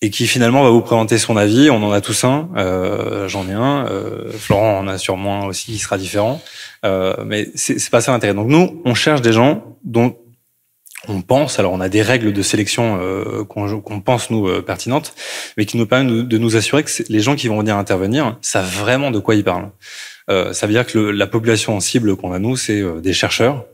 et 0.00 0.10
qui 0.10 0.26
finalement 0.26 0.62
va 0.62 0.70
vous 0.70 0.80
présenter 0.80 1.18
son 1.18 1.36
avis. 1.36 1.70
On 1.70 1.82
en 1.82 1.90
a 1.90 2.00
tous 2.00 2.24
un, 2.24 2.50
euh, 2.56 3.28
j'en 3.28 3.48
ai 3.48 3.52
un, 3.52 3.86
euh, 3.86 4.30
Florent 4.32 4.78
en 4.78 4.88
a 4.88 4.98
sûrement 4.98 5.42
un 5.42 5.46
aussi, 5.46 5.66
qui 5.66 5.78
sera 5.78 5.98
différent, 5.98 6.40
euh, 6.84 7.14
mais 7.24 7.48
c'est 7.54 7.90
pas 7.90 8.00
ça 8.00 8.12
l'intérêt. 8.12 8.34
Donc 8.34 8.48
nous, 8.48 8.80
on 8.84 8.94
cherche 8.94 9.22
des 9.22 9.32
gens 9.32 9.76
dont 9.84 10.16
on 11.06 11.22
pense, 11.22 11.58
alors 11.58 11.72
on 11.72 11.80
a 11.80 11.88
des 11.88 12.02
règles 12.02 12.32
de 12.32 12.42
sélection 12.42 12.98
euh, 13.00 13.44
qu'on 13.44 14.00
pense 14.00 14.30
nous 14.30 14.48
euh, 14.48 14.62
pertinentes, 14.62 15.14
mais 15.56 15.64
qui 15.64 15.76
nous 15.76 15.86
permettent 15.86 16.28
de 16.28 16.38
nous 16.38 16.56
assurer 16.56 16.82
que 16.84 16.90
les 17.08 17.20
gens 17.20 17.34
qui 17.34 17.48
vont 17.48 17.58
venir 17.58 17.76
intervenir 17.76 18.36
savent 18.42 18.70
vraiment 18.70 19.10
de 19.10 19.18
quoi 19.18 19.34
ils 19.34 19.44
parlent. 19.44 19.70
Ça 20.28 20.66
veut 20.66 20.74
dire 20.74 20.86
que 20.86 20.98
le, 20.98 21.10
la 21.10 21.26
population 21.26 21.80
cible 21.80 22.14
qu'on 22.14 22.34
a 22.34 22.38
nous, 22.38 22.54
c'est 22.54 22.84
des 23.00 23.14
chercheurs, 23.14 23.64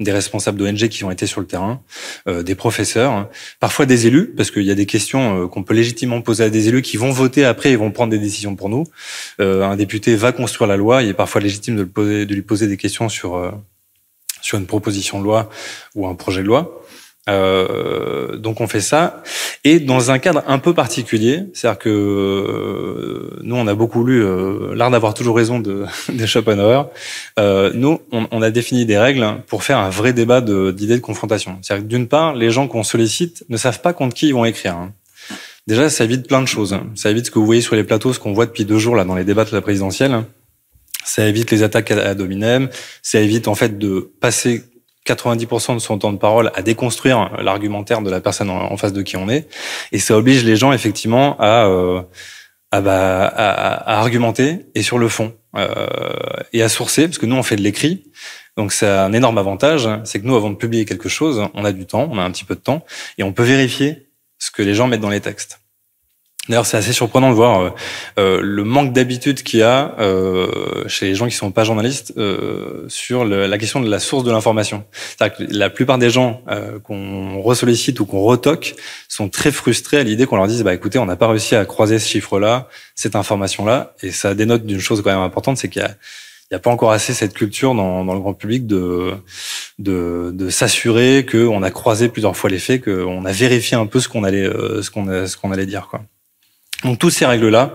des 0.00 0.12
responsables 0.12 0.58
d'ONG 0.58 0.88
qui 0.88 1.04
ont 1.04 1.10
été 1.10 1.26
sur 1.26 1.40
le 1.40 1.46
terrain, 1.46 1.82
euh, 2.26 2.42
des 2.42 2.54
professeurs, 2.54 3.12
hein. 3.12 3.28
parfois 3.60 3.86
des 3.86 4.06
élus, 4.06 4.32
parce 4.36 4.50
qu'il 4.50 4.64
y 4.64 4.70
a 4.70 4.74
des 4.74 4.86
questions 4.86 5.44
euh, 5.44 5.46
qu'on 5.46 5.62
peut 5.62 5.74
légitimement 5.74 6.20
poser 6.22 6.44
à 6.44 6.50
des 6.50 6.68
élus 6.68 6.82
qui 6.82 6.96
vont 6.96 7.10
voter 7.10 7.44
après 7.44 7.70
et 7.70 7.76
vont 7.76 7.90
prendre 7.90 8.10
des 8.10 8.18
décisions 8.18 8.56
pour 8.56 8.68
nous. 8.68 8.84
Euh, 9.40 9.62
un 9.62 9.76
député 9.76 10.16
va 10.16 10.32
construire 10.32 10.68
la 10.68 10.76
loi, 10.76 11.02
il 11.02 11.10
est 11.10 11.14
parfois 11.14 11.40
légitime 11.40 11.76
de, 11.76 11.82
le 11.82 11.88
poser, 11.88 12.26
de 12.26 12.34
lui 12.34 12.42
poser 12.42 12.66
des 12.66 12.76
questions 12.76 13.08
sur 13.08 13.36
euh, 13.36 13.50
sur 14.42 14.58
une 14.58 14.66
proposition 14.66 15.18
de 15.20 15.24
loi 15.24 15.50
ou 15.94 16.06
un 16.06 16.14
projet 16.14 16.42
de 16.42 16.46
loi. 16.46 16.82
Euh, 17.30 18.36
donc 18.36 18.60
on 18.60 18.66
fait 18.66 18.80
ça 18.80 19.22
et 19.64 19.78
dans 19.78 20.10
un 20.10 20.18
cadre 20.18 20.42
un 20.46 20.58
peu 20.58 20.72
particulier, 20.72 21.44
c'est-à-dire 21.52 21.78
que 21.78 21.88
euh, 21.90 23.38
nous 23.42 23.56
on 23.56 23.66
a 23.66 23.74
beaucoup 23.74 24.04
lu 24.04 24.24
euh, 24.24 24.74
l'art 24.74 24.90
d'avoir 24.90 25.14
toujours 25.14 25.36
raison 25.36 25.60
de, 25.60 25.84
de 26.12 26.26
Schopenhauer. 26.26 26.90
Euh, 27.38 27.70
nous 27.74 28.00
on, 28.10 28.26
on, 28.30 28.42
a 28.42 28.50
défini 28.50 28.86
des 28.86 28.98
règles 28.98 29.26
pour 29.46 29.62
faire 29.62 29.78
un 29.78 29.90
vrai 29.90 30.12
débat 30.12 30.40
d'idées 30.40 30.96
de, 30.96 31.00
confrontation. 31.00 31.58
C'est-à-dire 31.62 31.84
que 31.84 31.90
d'une 31.90 32.08
part 32.08 32.34
les 32.34 32.50
gens 32.50 32.68
qu'on 32.68 32.82
sollicite 32.82 33.44
ne 33.48 33.56
savent 33.56 33.80
pas 33.80 33.92
contre 33.92 34.14
qui 34.14 34.28
ils 34.28 34.34
vont 34.34 34.44
écrire. 34.44 34.76
Hein. 34.76 34.92
Déjà 35.66 35.90
ça 35.90 36.04
évite 36.04 36.26
plein 36.26 36.40
de 36.40 36.48
choses. 36.48 36.76
Ça 36.94 37.10
évite 37.10 37.26
ce 37.26 37.30
que 37.30 37.38
vous 37.38 37.46
voyez 37.46 37.60
sur 37.60 37.76
les 37.76 37.84
plateaux, 37.84 38.12
ce 38.12 38.18
qu'on 38.18 38.32
voit 38.32 38.46
depuis 38.46 38.64
deux 38.64 38.78
jours 38.78 38.96
là 38.96 39.04
dans 39.04 39.14
les 39.14 39.24
débats 39.24 39.44
de 39.44 39.54
la 39.54 39.60
présidentielle. 39.60 40.24
Ça 41.04 41.26
évite 41.26 41.50
les 41.50 41.62
attaques 41.62 41.90
à, 41.90 42.00
à 42.00 42.14
dominem. 42.14 42.70
Ça 43.02 43.20
évite 43.20 43.46
en 43.46 43.54
fait 43.54 43.78
de 43.78 44.10
passer 44.20 44.64
90% 45.06 45.74
de 45.74 45.78
son 45.78 45.98
temps 45.98 46.12
de 46.12 46.18
parole 46.18 46.50
à 46.54 46.62
déconstruire 46.62 47.30
l'argumentaire 47.42 48.02
de 48.02 48.10
la 48.10 48.20
personne 48.20 48.50
en, 48.50 48.76
face 48.76 48.92
de 48.92 49.02
qui 49.02 49.16
on 49.16 49.28
est, 49.28 49.48
et 49.92 49.98
ça 49.98 50.16
oblige 50.16 50.44
les 50.44 50.56
gens 50.56 50.72
effectivement 50.72 51.36
à 51.38 51.66
euh, 51.66 52.02
à, 52.72 52.80
bah, 52.80 53.26
à, 53.26 53.94
à, 53.94 53.98
argumenter 53.98 54.66
et 54.74 54.82
sur 54.82 54.98
le 54.98 55.08
fond 55.08 55.34
euh, 55.56 55.86
et 56.52 56.62
à 56.62 56.68
sourcer, 56.68 57.06
parce 57.08 57.18
que 57.18 57.26
nous 57.26 57.36
on 57.36 57.42
fait 57.42 57.56
de 57.56 57.62
l'écrit, 57.62 58.04
donc 58.56 58.72
c'est 58.72 58.86
un 58.86 59.12
énorme 59.12 59.38
avantage, 59.38 59.88
c'est 60.04 60.20
que 60.20 60.26
nous 60.26 60.36
avant 60.36 60.50
de 60.50 60.56
publier 60.56 60.84
quelque 60.84 61.08
chose, 61.08 61.48
on 61.54 61.64
a 61.64 61.72
du 61.72 61.86
temps, 61.86 62.08
on 62.10 62.18
a 62.18 62.22
un 62.22 62.30
petit 62.30 62.44
peu 62.44 62.54
de 62.54 62.60
temps, 62.60 62.84
et 63.18 63.22
on 63.22 63.32
peut 63.32 63.42
vérifier 63.42 64.10
ce 64.38 64.50
que 64.50 64.62
les 64.62 64.74
gens 64.74 64.86
mettent 64.86 65.00
dans 65.00 65.10
les 65.10 65.20
textes. 65.20 65.59
D'ailleurs, 66.48 66.66
c'est 66.66 66.78
assez 66.78 66.92
surprenant 66.92 67.30
de 67.30 67.34
voir 67.34 67.60
euh, 67.60 67.70
euh 68.18 68.40
le 68.42 68.64
manque 68.64 68.92
d'habitude 68.92 69.42
qu'il 69.42 69.60
y 69.60 69.62
a 69.62 69.94
euh, 70.00 70.88
chez 70.88 71.06
les 71.06 71.14
gens 71.14 71.26
qui 71.26 71.34
sont 71.34 71.52
pas 71.52 71.64
journalistes 71.64 72.14
euh, 72.16 72.86
sur 72.88 73.24
le, 73.24 73.46
la 73.46 73.58
question 73.58 73.80
de 73.80 73.88
la 73.88 74.00
source 74.00 74.24
de 74.24 74.32
l'information. 74.32 74.84
C'est-à-dire 74.92 75.36
que 75.36 75.42
la 75.54 75.70
plupart 75.70 75.98
des 75.98 76.10
gens 76.10 76.42
euh, 76.48 76.80
qu'on 76.80 77.40
ressollicite 77.42 78.00
ou 78.00 78.06
qu'on 78.06 78.22
retoque 78.22 78.74
sont 79.08 79.28
très 79.28 79.52
frustrés 79.52 79.98
à 79.98 80.02
l'idée 80.02 80.26
qu'on 80.26 80.36
leur 80.36 80.48
dise 80.48 80.64
bah 80.64 80.74
écoutez, 80.74 80.98
on 80.98 81.06
n'a 81.06 81.16
pas 81.16 81.28
réussi 81.28 81.54
à 81.54 81.64
croiser 81.66 81.98
ce 81.98 82.08
chiffre-là, 82.08 82.68
cette 82.94 83.16
information-là, 83.16 83.94
et 84.02 84.10
ça 84.10 84.34
dénote 84.34 84.64
d'une 84.64 84.80
chose 84.80 85.02
quand 85.02 85.10
même 85.10 85.20
importante, 85.20 85.58
c'est 85.58 85.68
qu'il 85.68 85.82
y 85.82 85.84
a 85.84 85.94
il 86.50 86.54
n'y 86.54 86.56
a 86.56 86.60
pas 86.60 86.70
encore 86.70 86.90
assez 86.90 87.14
cette 87.14 87.32
culture 87.32 87.76
dans, 87.76 88.04
dans 88.04 88.14
le 88.14 88.18
grand 88.18 88.34
public 88.34 88.66
de 88.66 89.12
de, 89.78 90.32
de 90.34 90.50
s'assurer 90.50 91.24
qu'on 91.30 91.62
a 91.62 91.70
croisé 91.70 92.08
plusieurs 92.08 92.36
fois 92.36 92.50
les 92.50 92.58
faits, 92.58 92.84
qu'on 92.84 93.24
a 93.24 93.32
vérifié 93.32 93.76
un 93.76 93.86
peu 93.86 94.00
ce 94.00 94.08
qu'on 94.08 94.24
allait 94.24 94.50
ce 94.82 94.90
qu'on 94.90 95.26
ce 95.26 95.36
qu'on 95.36 95.52
allait 95.52 95.66
dire 95.66 95.86
quoi. 95.88 96.00
Donc 96.84 96.98
toutes 96.98 97.12
ces 97.12 97.26
règles-là, 97.26 97.74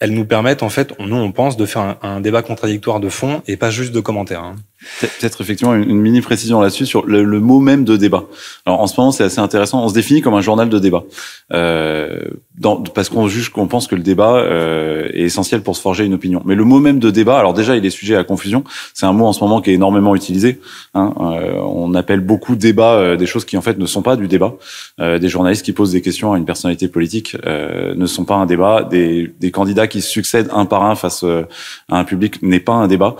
elles 0.00 0.12
nous 0.12 0.24
permettent 0.24 0.62
en 0.62 0.70
fait, 0.70 0.92
nous 0.98 1.16
on 1.16 1.32
pense, 1.32 1.56
de 1.56 1.66
faire 1.66 1.96
un, 2.02 2.20
débat 2.20 2.42
contradictoire 2.42 3.00
de 3.00 3.08
fond 3.08 3.42
et 3.46 3.56
pas 3.56 3.70
juste 3.70 3.92
de 3.92 4.00
commentaires. 4.00 4.42
Hein. 4.42 4.56
Peut-être 5.00 5.40
effectivement 5.40 5.74
une, 5.74 6.00
mini 6.00 6.20
précision 6.20 6.60
là-dessus 6.60 6.86
sur 6.86 7.06
le, 7.06 7.24
mot 7.40 7.60
même 7.60 7.84
de 7.84 7.96
débat. 7.96 8.24
Alors 8.66 8.80
en 8.80 8.86
ce 8.86 8.98
moment 9.00 9.10
c'est 9.10 9.24
assez 9.24 9.40
intéressant. 9.40 9.82
On 9.82 9.88
se 9.88 9.94
définit 9.94 10.20
comme 10.20 10.34
un 10.34 10.40
journal 10.40 10.68
de 10.68 10.78
débat 10.78 11.04
euh, 11.52 12.20
dans, 12.58 12.76
parce 12.82 13.08
qu'on 13.08 13.28
juge 13.28 13.50
qu'on 13.50 13.68
pense 13.68 13.86
que 13.86 13.94
le 13.94 14.02
débat 14.02 14.36
euh, 14.36 15.08
est 15.12 15.22
essentiel 15.22 15.62
pour 15.62 15.76
se 15.76 15.80
forger 15.80 16.04
une 16.04 16.14
opinion. 16.14 16.42
Mais 16.44 16.54
le 16.54 16.64
mot 16.64 16.80
même 16.80 16.98
de 16.98 17.10
débat, 17.10 17.38
alors 17.38 17.54
déjà 17.54 17.76
il 17.76 17.84
est 17.84 17.90
sujet 17.90 18.16
à 18.16 18.24
confusion. 18.24 18.64
C'est 18.94 19.06
un 19.06 19.12
mot 19.12 19.26
en 19.26 19.32
ce 19.32 19.40
moment 19.40 19.60
qui 19.60 19.70
est 19.70 19.74
énormément 19.74 20.14
utilisé. 20.14 20.60
Hein. 20.94 21.14
Euh, 21.20 21.60
on 21.60 21.94
appelle 21.94 22.20
beaucoup 22.20 22.56
débat 22.56 22.94
euh, 22.94 23.16
des 23.16 23.26
choses 23.26 23.44
qui 23.44 23.56
en 23.56 23.62
fait 23.62 23.78
ne 23.78 23.86
sont 23.86 24.02
pas 24.02 24.16
du 24.16 24.28
débat. 24.28 24.54
Euh, 25.00 25.18
des 25.18 25.28
journalistes 25.28 25.64
qui 25.64 25.72
posent 25.72 25.92
des 25.92 26.02
questions 26.02 26.32
à 26.32 26.38
une 26.38 26.44
personnalité 26.44 26.88
politique 26.88 27.36
ne 27.46 28.06
sont 28.06 28.24
pas 28.24 28.34
un 28.34 28.46
débat. 28.46 28.86
Des, 28.88 29.32
des 29.40 29.50
candidats 29.50 29.86
qui 29.86 30.00
succèdent 30.02 30.48
un 30.52 30.66
par 30.66 30.84
un 30.84 30.94
face 30.94 31.24
à 31.24 31.98
un 31.98 32.04
public 32.04 32.42
n'est 32.42 32.60
pas 32.60 32.74
un 32.74 32.88
débat. 32.88 33.16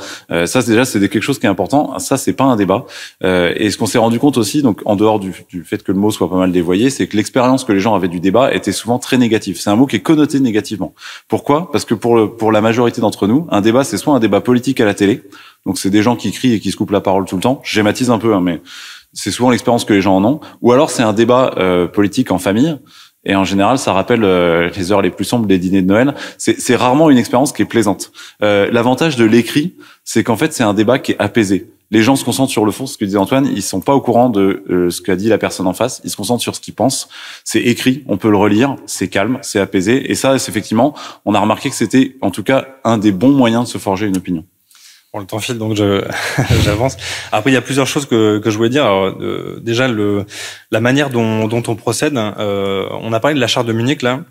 ça 0.46 0.62
déjà 0.62 0.84
c'est 0.84 1.00
quelque 1.00 1.20
chose 1.20 1.38
qui 1.38 1.45
important. 1.46 1.98
Ça, 1.98 2.16
c'est 2.16 2.32
pas 2.32 2.44
un 2.44 2.56
débat. 2.56 2.86
Euh, 3.24 3.52
et 3.56 3.70
ce 3.70 3.78
qu'on 3.78 3.86
s'est 3.86 3.98
rendu 3.98 4.18
compte 4.18 4.38
aussi, 4.38 4.62
donc 4.62 4.80
en 4.84 4.96
dehors 4.96 5.20
du, 5.20 5.32
du, 5.48 5.64
fait 5.64 5.82
que 5.82 5.92
le 5.92 5.98
mot 5.98 6.10
soit 6.10 6.28
pas 6.28 6.36
mal 6.36 6.52
dévoyé, 6.52 6.90
c'est 6.90 7.06
que 7.06 7.16
l'expérience 7.16 7.64
que 7.64 7.72
les 7.72 7.80
gens 7.80 7.94
avaient 7.94 8.08
du 8.08 8.20
débat 8.20 8.52
était 8.54 8.72
souvent 8.72 8.98
très 8.98 9.18
négative. 9.18 9.58
C'est 9.60 9.70
un 9.70 9.76
mot 9.76 9.86
qui 9.86 9.96
est 9.96 10.00
connoté 10.00 10.40
négativement. 10.40 10.94
Pourquoi? 11.28 11.70
Parce 11.72 11.84
que 11.84 11.94
pour 11.94 12.16
le, 12.16 12.30
pour 12.30 12.52
la 12.52 12.60
majorité 12.60 13.00
d'entre 13.00 13.26
nous, 13.26 13.46
un 13.50 13.60
débat, 13.60 13.84
c'est 13.84 13.96
soit 13.96 14.14
un 14.14 14.20
débat 14.20 14.40
politique 14.40 14.80
à 14.80 14.84
la 14.84 14.94
télé, 14.94 15.22
donc 15.64 15.78
c'est 15.78 15.90
des 15.90 16.02
gens 16.02 16.16
qui 16.16 16.30
crient 16.32 16.54
et 16.54 16.60
qui 16.60 16.70
se 16.70 16.76
coupent 16.76 16.92
la 16.92 17.00
parole 17.00 17.24
tout 17.24 17.36
le 17.36 17.42
temps. 17.42 17.60
Je 17.64 17.72
schématise 17.72 18.10
un 18.10 18.18
peu, 18.18 18.34
hein, 18.34 18.40
mais 18.40 18.60
c'est 19.12 19.30
souvent 19.30 19.50
l'expérience 19.50 19.84
que 19.84 19.94
les 19.94 20.00
gens 20.00 20.16
en 20.16 20.24
ont. 20.24 20.40
Ou 20.62 20.72
alors 20.72 20.90
c'est 20.90 21.02
un 21.02 21.12
débat 21.12 21.54
euh, 21.56 21.88
politique 21.88 22.30
en 22.30 22.38
famille. 22.38 22.78
Et 23.26 23.34
en 23.34 23.44
général, 23.44 23.76
ça 23.76 23.92
rappelle 23.92 24.24
euh, 24.24 24.70
les 24.74 24.92
heures 24.92 25.02
les 25.02 25.10
plus 25.10 25.24
sombres 25.24 25.46
des 25.46 25.58
dîners 25.58 25.82
de 25.82 25.88
Noël. 25.88 26.14
C'est 26.38 26.76
rarement 26.76 27.10
une 27.10 27.18
expérience 27.18 27.52
qui 27.52 27.60
est 27.62 27.66
plaisante. 27.66 28.12
Euh, 28.42 28.68
L'avantage 28.70 29.16
de 29.16 29.24
l'écrit, 29.24 29.74
c'est 30.04 30.22
qu'en 30.22 30.36
fait, 30.36 30.52
c'est 30.52 30.62
un 30.62 30.74
débat 30.74 30.98
qui 30.98 31.12
est 31.12 31.16
apaisé. 31.18 31.68
Les 31.90 32.02
gens 32.02 32.16
se 32.16 32.24
concentrent 32.24 32.50
sur 32.50 32.64
le 32.64 32.72
fond, 32.72 32.86
ce 32.86 32.96
que 32.96 33.04
disait 33.04 33.18
Antoine, 33.18 33.46
ils 33.46 33.62
sont 33.62 33.80
pas 33.80 33.94
au 33.94 34.00
courant 34.00 34.28
de 34.28 34.64
euh, 34.70 34.90
ce 34.90 35.00
qu'a 35.00 35.14
dit 35.14 35.28
la 35.28 35.38
personne 35.38 35.68
en 35.68 35.72
face, 35.72 36.00
ils 36.04 36.10
se 36.10 36.16
concentrent 36.16 36.42
sur 36.42 36.56
ce 36.56 36.60
qu'ils 36.60 36.74
pensent. 36.74 37.08
C'est 37.44 37.60
écrit, 37.60 38.02
on 38.08 38.16
peut 38.16 38.30
le 38.30 38.36
relire, 38.36 38.74
c'est 38.86 39.06
calme, 39.06 39.38
c'est 39.42 39.60
apaisé. 39.60 40.10
Et 40.10 40.16
ça, 40.16 40.34
effectivement, 40.34 40.94
on 41.24 41.34
a 41.34 41.40
remarqué 41.40 41.68
que 41.70 41.76
c'était 41.76 42.16
en 42.22 42.30
tout 42.32 42.42
cas 42.42 42.66
un 42.82 42.98
des 42.98 43.12
bons 43.12 43.30
moyens 43.30 43.64
de 43.64 43.68
se 43.68 43.78
forger 43.78 44.06
une 44.06 44.16
opinion. 44.16 44.44
Bon, 45.12 45.20
le 45.20 45.26
temps 45.26 45.38
file, 45.38 45.58
donc 45.58 45.76
j'avance. 46.64 46.96
Après, 47.32 47.50
il 47.50 47.54
y 47.54 47.58
a 47.58 47.62
plusieurs 47.62 47.86
choses 47.86 48.06
que, 48.06 48.38
que 48.38 48.50
je 48.50 48.56
voulais 48.56 48.70
dire. 48.70 48.84
Alors, 48.84 49.16
euh, 49.20 49.60
déjà, 49.62 49.88
le, 49.88 50.26
la 50.70 50.80
manière 50.80 51.10
dont, 51.10 51.46
dont 51.48 51.62
on 51.68 51.76
procède. 51.76 52.16
Euh, 52.16 52.88
on 53.00 53.12
a 53.12 53.20
parlé 53.20 53.34
de 53.34 53.40
la 53.40 53.46
charte 53.46 53.66
de 53.66 53.72
Munich 53.72 54.02
là. 54.02 54.24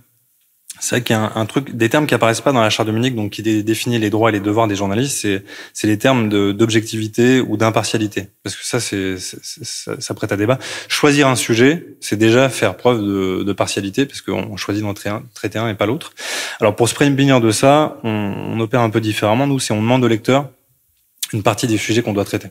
C'est 0.79 0.95
vrai 0.95 1.03
qu'il 1.03 1.15
y 1.15 1.19
a 1.19 1.31
un, 1.35 1.45
truc, 1.45 1.75
des 1.75 1.87
termes 1.87 2.05
qui 2.05 2.13
apparaissent 2.13 2.41
pas 2.41 2.51
dans 2.51 2.61
la 2.61 2.69
charte 2.69 2.87
de 2.87 2.93
Munich, 2.93 3.15
donc 3.15 3.31
qui 3.31 3.63
définit 3.63 3.97
les 3.97 4.09
droits 4.09 4.29
et 4.29 4.33
les 4.33 4.41
devoirs 4.41 4.67
des 4.67 4.75
journalistes, 4.75 5.25
c'est 5.73 5.87
les 5.87 5.97
termes 5.97 6.27
d'objectivité 6.53 7.39
ou 7.39 7.55
d'impartialité, 7.55 8.27
parce 8.43 8.57
que 8.57 8.65
ça 8.65 8.81
c'est 8.81 9.17
ça, 9.17 9.99
ça, 9.99 10.13
prête 10.13 10.33
à 10.33 10.37
débat. 10.37 10.59
Choisir 10.89 11.29
un 11.29 11.35
sujet, 11.35 11.95
c'est 12.01 12.17
déjà 12.17 12.49
faire 12.49 12.75
preuve 12.75 13.01
de, 13.01 13.43
de 13.43 13.53
partialité, 13.53 14.05
parce 14.05 14.21
qu'on 14.21 14.57
choisit 14.57 14.83
d'en 14.83 14.93
traiter 14.93 15.57
un 15.59 15.69
et 15.69 15.75
pas 15.75 15.85
l'autre. 15.85 16.13
Alors 16.59 16.75
pour 16.75 16.89
se 16.89 16.93
prémunir 16.93 17.39
de 17.39 17.51
ça, 17.51 17.97
on, 18.03 18.09
on 18.09 18.59
opère 18.59 18.81
un 18.81 18.89
peu 18.89 18.99
différemment. 18.99 19.47
Nous, 19.47 19.59
c'est 19.59 19.73
on 19.73 19.81
demande 19.81 20.03
au 20.03 20.09
lecteur 20.09 20.49
une 21.33 21.43
partie 21.43 21.67
des 21.67 21.77
sujets 21.77 22.01
qu'on 22.01 22.13
doit 22.13 22.25
traiter. 22.25 22.49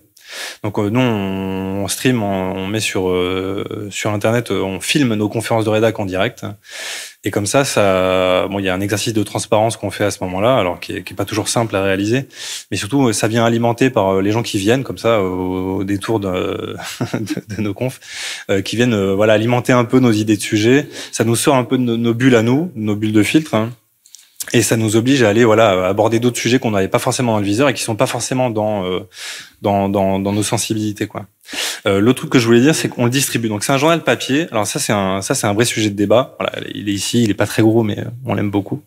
Donc 0.63 0.79
euh, 0.79 0.91
nous, 0.91 1.01
on, 1.01 1.87
stream, 1.89 2.23
on, 2.23 2.67
met 2.67 2.81
sur 2.81 3.09
euh, 3.09 3.89
sur 3.91 4.11
internet, 4.11 4.51
euh, 4.51 4.63
on 4.63 4.81
filme 4.81 5.15
nos 5.15 5.29
conférences 5.29 5.65
de 5.65 5.71
rédac 5.71 5.99
en 5.99 6.07
direct. 6.07 6.45
Et 7.27 7.31
comme 7.31 7.47
ça, 7.47 7.65
ça, 7.65 8.47
bon, 8.49 8.59
il 8.59 8.67
y 8.67 8.69
a 8.69 8.75
un 8.75 8.83
exercice 8.83 9.15
de 9.15 9.23
transparence 9.23 9.79
qu'on 9.79 9.91
fait 9.91 10.05
à 10.05 10.11
ce 10.11 10.23
moment-là, 10.25 10.59
alors 10.59 10.79
qui 10.79 10.93
est, 10.93 11.03
qui 11.03 11.15
est, 11.15 11.17
pas 11.17 11.25
toujours 11.25 11.49
simple 11.49 11.75
à 11.75 11.83
réaliser, 11.83 12.29
mais 12.71 12.77
surtout, 12.77 13.15
ça 13.15 13.29
vient 13.29 13.47
alimenter 13.47 13.89
par 13.89 14.21
les 14.21 14.31
gens 14.31 14.43
qui 14.43 14.59
viennent, 14.59 14.85
comme 14.85 14.99
ça, 14.99 15.23
au, 15.23 15.85
détour 15.85 16.21
de, 16.21 16.77
de, 17.49 17.63
nos 17.63 17.73
confs, 17.73 17.99
qui 18.67 18.77
viennent, 18.77 19.13
voilà, 19.15 19.33
alimenter 19.33 19.73
un 19.73 19.87
peu 19.87 20.01
nos 20.01 20.13
idées 20.13 20.37
de 20.37 20.43
sujets. 20.43 20.87
Ça 21.13 21.25
nous 21.25 21.35
sort 21.35 21.55
un 21.55 21.65
peu 21.65 21.79
de 21.79 21.83
nos, 21.83 22.13
bulles 22.13 22.37
à 22.37 22.43
nous, 22.43 22.71
nos 22.75 22.95
bulles 22.95 23.13
de 23.15 23.23
filtre. 23.23 23.55
Hein. 23.55 23.71
Et 24.53 24.63
ça 24.63 24.77
nous 24.77 24.97
oblige 24.97 25.23
à 25.23 25.29
aller 25.29 25.45
voilà 25.45 25.87
aborder 25.87 26.21
d'autres 26.21 26.39
sujets 26.39 26.59
qu'on 26.59 26.71
n'avait 26.71 26.89
pas 26.89 26.99
forcément 26.99 27.33
dans 27.33 27.39
le 27.39 27.45
viseur 27.45 27.69
et 27.69 27.75
qui 27.75 27.83
sont 27.83 27.97
pas 27.97 28.07
forcément 28.07 28.51
dans 28.51 28.85
euh, 28.85 29.01
dans, 29.63 29.89
dans, 29.89 30.19
dans, 30.19 30.33
nos 30.33 30.43
sensibilités 30.43 31.07
quoi. 31.07 31.27
Euh, 31.87 32.01
L'autre 32.01 32.19
truc 32.19 32.31
que 32.33 32.39
je 32.39 32.47
voulais 32.47 32.61
dire, 32.61 32.75
c'est 32.75 32.89
qu'on 32.89 33.05
le 33.05 33.11
distribue. 33.11 33.49
Donc 33.49 33.65
c'est 33.65 33.73
un 33.73 33.79
journal 33.79 34.03
papier. 34.03 34.47
Alors 34.51 34.67
ça 34.67 34.79
c'est 34.79 34.93
un 34.93 35.23
ça 35.23 35.35
c'est 35.35 35.47
un 35.47 35.55
vrai 35.55 35.65
sujet 35.65 35.91
de 35.91 35.97
débat. 35.97 36.37
Voilà, 36.39 36.55
il 36.75 36.89
est 36.89 36.93
ici, 36.93 37.23
il 37.23 37.31
est 37.31 37.35
pas 37.35 37.47
très 37.47 37.63
gros, 37.63 37.83
mais 37.83 37.99
euh, 37.99 38.05
on 38.25 38.35
l'aime 38.35 38.51
beaucoup. 38.51 38.83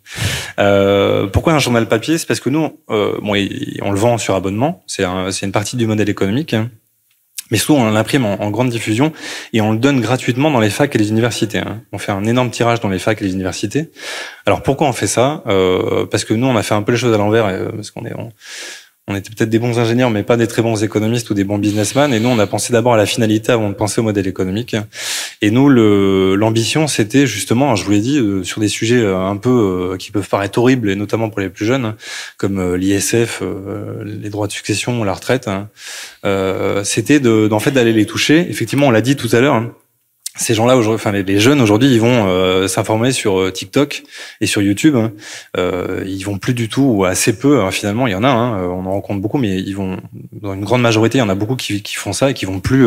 Euh, 0.60 1.28
pourquoi 1.28 1.54
un 1.54 1.60
journal 1.60 1.88
papier? 1.88 2.18
C'est 2.18 2.28
parce 2.28 2.40
que 2.40 2.50
nous, 2.50 2.80
euh, 2.90 3.18
bon, 3.22 3.34
on 3.82 3.92
le 3.92 4.00
vend 4.00 4.18
sur 4.18 4.36
abonnement. 4.36 4.84
C'est 4.88 5.04
un, 5.04 5.32
c'est 5.32 5.46
une 5.46 5.52
partie 5.52 5.76
du 5.78 5.88
modèle 5.88 6.10
économique. 6.10 6.56
Mais 7.52 7.58
souvent, 7.58 7.84
on 7.84 7.92
l'imprime 7.92 8.26
en, 8.26 8.50
grande 8.50 8.70
diffusion 8.70 9.12
et 9.54 9.62
on 9.62 9.72
le 9.72 9.78
donne 9.78 10.02
gratuitement 10.02 10.52
dans 10.52 10.60
les 10.60 10.70
facs 10.70 10.96
et 10.96 10.98
les 10.98 11.10
universités. 11.10 11.60
Hein. 11.60 11.82
On 11.92 11.98
fait 11.98 12.12
un 12.12 12.26
énorme 12.26 12.50
tirage 12.50 12.80
dans 12.80 12.90
les 12.90 13.00
facs 13.00 13.22
et 13.22 13.26
les 13.26 13.34
universités. 13.34 13.92
Alors 14.46 14.64
pourquoi 14.64 14.88
on 14.88 14.94
fait 14.94 15.08
ça? 15.08 15.44
Euh, 15.48 16.06
Parce 16.06 16.26
que 16.26 16.34
nous, 16.34 16.48
on 16.48 16.56
a 16.56 16.64
fait 16.64 16.76
un 16.76 16.82
peu 16.82 16.92
les 16.92 16.98
choses 16.98 17.14
à 17.14 17.18
l'envers, 17.18 17.46
euh, 17.46 17.70
parce 17.70 17.92
qu'on 17.92 18.06
est, 18.06 18.14
était 19.16 19.30
peut-être 19.30 19.50
des 19.50 19.60
bons 19.60 19.80
ingénieurs, 19.80 20.10
mais 20.10 20.24
pas 20.24 20.36
des 20.36 20.48
très 20.48 20.62
bons 20.62 20.84
économistes 20.84 21.30
ou 21.30 21.34
des 21.34 21.46
bons 21.46 21.58
businessmen. 21.58 22.14
Et 22.14 22.20
nous, 22.20 22.28
on 22.28 22.40
a 22.40 22.48
pensé 22.48 22.74
d'abord 22.74 22.94
à 22.94 22.98
la 22.98 23.06
finalité 23.06 23.54
avant 23.54 23.70
de 23.70 23.74
penser 23.74 24.02
au 24.02 24.04
modèle 24.04 24.28
économique. 24.28 24.76
Et 25.42 25.50
nous, 25.50 25.70
l'ambition, 25.70 26.88
c'était 26.88 27.26
justement, 27.26 27.76
je 27.78 27.86
vous 27.86 27.92
l'ai 27.92 28.02
dit, 28.02 28.18
euh, 28.18 28.44
sur 28.44 28.60
des 28.60 28.68
sujets 28.68 29.00
euh, 29.00 29.18
un 29.18 29.38
peu 29.38 29.92
euh, 29.94 29.98
qui 29.98 30.12
peuvent 30.12 30.28
paraître 30.28 30.60
horribles, 30.60 30.90
et 30.90 30.96
notamment 30.96 31.30
pour 31.30 31.40
les 31.40 31.50
plus 31.50 31.66
jeunes, 31.66 31.96
comme 32.38 32.76
l'ISF, 32.76 33.42
les 34.04 34.30
droits 34.30 34.48
de 34.48 34.52
succession, 34.52 35.04
la 35.04 35.14
retraite. 35.14 35.48
Hein. 35.48 35.70
c'était 36.84 37.20
d'en 37.20 37.60
fait 37.60 37.72
d'aller 37.72 37.94
les 37.94 38.06
toucher. 38.06 38.46
Effectivement, 38.50 38.88
on 38.88 38.92
l'a 38.92 39.02
dit 39.02 39.16
tout 39.16 39.30
à 39.32 39.40
l'heure. 39.40 39.56
Hein 39.56 39.74
ces 40.38 40.54
gens-là, 40.54 40.78
enfin 40.78 41.12
les, 41.12 41.40
jeunes 41.40 41.62
aujourd'hui, 41.62 41.92
ils 41.94 42.00
vont 42.00 42.28
euh, 42.28 42.68
s'informer 42.68 43.12
sur 43.12 43.40
euh, 43.40 43.52
TikTok 43.52 44.04
et 44.42 44.48
sur 44.48 44.62
YouTube. 44.62 44.96
Hein. 44.96 45.12
Euh, 45.58 46.04
ils 46.06 46.24
vont 46.24 46.38
plus 46.38 46.54
du 46.54 46.70
tout, 46.70 46.84
ou 46.84 47.06
assez 47.06 47.38
peu. 47.38 47.62
Hein, 47.62 47.72
finalement, 47.72 48.08
il 48.08 48.12
y 48.12 48.16
en 48.16 48.24
a, 48.24 48.30
hein, 48.30 48.64
on 48.64 48.86
en 48.86 48.92
rencontre 48.92 49.22
beaucoup, 49.22 49.38
mais 49.38 49.60
ils 49.60 49.76
vont 49.76 50.00
dans 50.32 50.54
une 50.54 50.64
grande 50.64 50.82
majorité, 50.82 51.18
il 51.18 51.22
y 51.22 51.24
en 51.24 51.30
a 51.30 51.36
beaucoup 51.36 51.56
qui, 51.56 51.82
font 51.96 52.14
ça 52.14 52.32
et 52.32 52.34
qui 52.34 52.46
vont 52.46 52.60
plus 52.60 52.86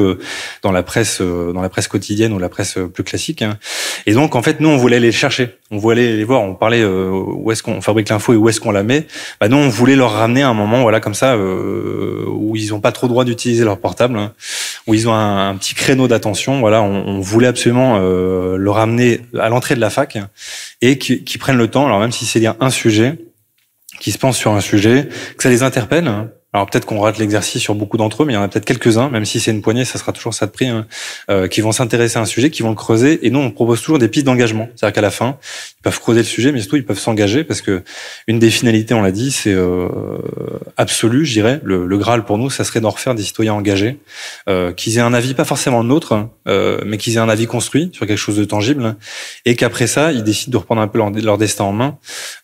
dans 0.62 0.72
la 0.72 0.82
presse, 0.82 1.20
dans 1.20 1.60
la 1.60 1.68
presse 1.68 1.88
quotidienne 1.88 2.32
ou 2.32 2.38
la 2.38 2.48
presse 2.48 2.78
plus 2.94 3.04
classique. 3.04 3.44
Et 4.06 4.12
donc, 4.12 4.36
en 4.36 4.42
fait, 4.42 4.60
nous, 4.60 4.68
on 4.68 4.76
voulait 4.76 5.00
les 5.00 5.12
chercher, 5.12 5.56
on 5.70 5.78
voulait 5.78 6.16
les 6.16 6.24
voir. 6.24 6.42
On 6.42 6.54
parlait 6.54 6.84
où 6.84 7.50
est-ce 7.52 7.62
qu'on 7.62 7.80
fabrique 7.80 8.08
l'info 8.08 8.32
et 8.32 8.36
où 8.36 8.48
est-ce 8.48 8.60
qu'on 8.60 8.72
la 8.72 8.82
met. 8.82 9.06
Bah, 9.40 9.48
nous, 9.48 9.56
on 9.56 9.68
voulait 9.68 9.96
leur 9.96 10.12
ramener 10.12 10.42
un 10.42 10.54
moment, 10.54 10.82
voilà, 10.82 11.00
comme 11.00 11.14
ça, 11.14 11.36
où 11.38 12.56
ils 12.56 12.70
n'ont 12.70 12.80
pas 12.80 12.92
trop 12.92 13.08
droit 13.08 13.24
d'utiliser 13.24 13.64
leur 13.64 13.78
portable, 13.78 14.18
hein, 14.18 14.32
où 14.86 14.94
ils 14.94 15.08
ont 15.08 15.14
un, 15.14 15.54
petit 15.56 15.74
créneau 15.74 16.08
d'attention. 16.08 16.60
Voilà, 16.60 16.82
on, 16.82 17.20
voulait 17.20 17.46
absolument 17.46 17.98
euh, 18.00 18.56
le 18.56 18.70
ramener 18.70 19.20
à 19.38 19.48
l'entrée 19.48 19.74
de 19.74 19.80
la 19.80 19.90
fac 19.90 20.18
et 20.80 20.98
qui, 20.98 21.22
qui 21.22 21.38
prennent 21.38 21.58
le 21.58 21.68
temps, 21.68 21.86
alors 21.86 22.00
même 22.00 22.12
si 22.12 22.26
c'est 22.26 22.44
un 22.46 22.70
sujet, 22.70 23.18
qui 24.00 24.10
se 24.10 24.18
pensent 24.18 24.38
sur 24.38 24.52
un 24.52 24.60
sujet, 24.60 25.08
que 25.36 25.42
ça 25.42 25.50
les 25.50 25.62
interpelle, 25.62 26.08
hein, 26.08 26.30
alors 26.52 26.68
peut-être 26.68 26.84
qu'on 26.84 27.00
rate 27.00 27.18
l'exercice 27.18 27.62
sur 27.62 27.76
beaucoup 27.76 27.96
d'entre 27.96 28.22
eux, 28.22 28.26
mais 28.26 28.32
il 28.32 28.36
y 28.36 28.38
en 28.38 28.42
a 28.42 28.48
peut-être 28.48 28.64
quelques-uns, 28.64 29.08
même 29.08 29.24
si 29.24 29.38
c'est 29.38 29.52
une 29.52 29.62
poignée, 29.62 29.84
ça 29.84 29.98
sera 29.98 30.12
toujours 30.12 30.34
ça 30.34 30.46
de 30.46 30.50
prix, 30.50 30.66
hein, 30.66 30.86
euh, 31.30 31.46
qui 31.46 31.60
vont 31.60 31.70
s'intéresser 31.70 32.18
à 32.18 32.22
un 32.22 32.26
sujet, 32.26 32.50
qui 32.50 32.62
vont 32.62 32.70
le 32.70 32.74
creuser. 32.74 33.24
Et 33.24 33.30
nous, 33.30 33.38
on 33.38 33.52
propose 33.52 33.80
toujours 33.80 34.00
des 34.00 34.08
pistes 34.08 34.26
d'engagement. 34.26 34.68
C'est-à-dire 34.74 34.94
qu'à 34.94 35.00
la 35.00 35.12
fin, 35.12 35.38
ils 35.78 35.82
peuvent 35.82 36.00
creuser 36.00 36.20
le 36.20 36.26
sujet, 36.26 36.50
mais 36.50 36.60
surtout 36.60 36.76
ils 36.76 36.84
peuvent 36.84 36.98
s'engager 36.98 37.44
parce 37.44 37.62
que 37.62 37.84
une 38.26 38.40
des 38.40 38.50
finalités, 38.50 38.94
on 38.94 39.02
l'a 39.02 39.12
dit, 39.12 39.30
c'est 39.30 39.52
euh, 39.54 39.88
absolu, 40.76 41.24
je 41.24 41.32
dirais. 41.34 41.60
Le, 41.62 41.86
le, 41.86 41.98
Graal 41.98 42.24
pour 42.24 42.36
nous, 42.36 42.50
ça 42.50 42.64
serait 42.64 42.80
d'en 42.80 42.90
refaire 42.90 43.14
des 43.14 43.22
citoyens 43.22 43.54
engagés, 43.54 43.98
euh, 44.48 44.72
qu'ils 44.72 44.98
aient 44.98 45.02
un 45.02 45.14
avis 45.14 45.34
pas 45.34 45.44
forcément 45.44 45.84
nôtre, 45.84 46.28
euh, 46.48 46.80
mais 46.84 46.96
qu'ils 46.96 47.14
aient 47.14 47.20
un 47.20 47.28
avis 47.28 47.46
construit 47.46 47.90
sur 47.92 48.06
quelque 48.06 48.18
chose 48.18 48.36
de 48.36 48.44
tangible, 48.44 48.96
et 49.44 49.54
qu'après 49.54 49.86
ça, 49.86 50.10
ils 50.10 50.24
décident 50.24 50.52
de 50.52 50.56
reprendre 50.56 50.80
un 50.80 50.88
peu 50.88 50.98
leur, 50.98 51.10
leur 51.10 51.38
destin 51.38 51.64
en 51.64 51.72
main 51.72 51.98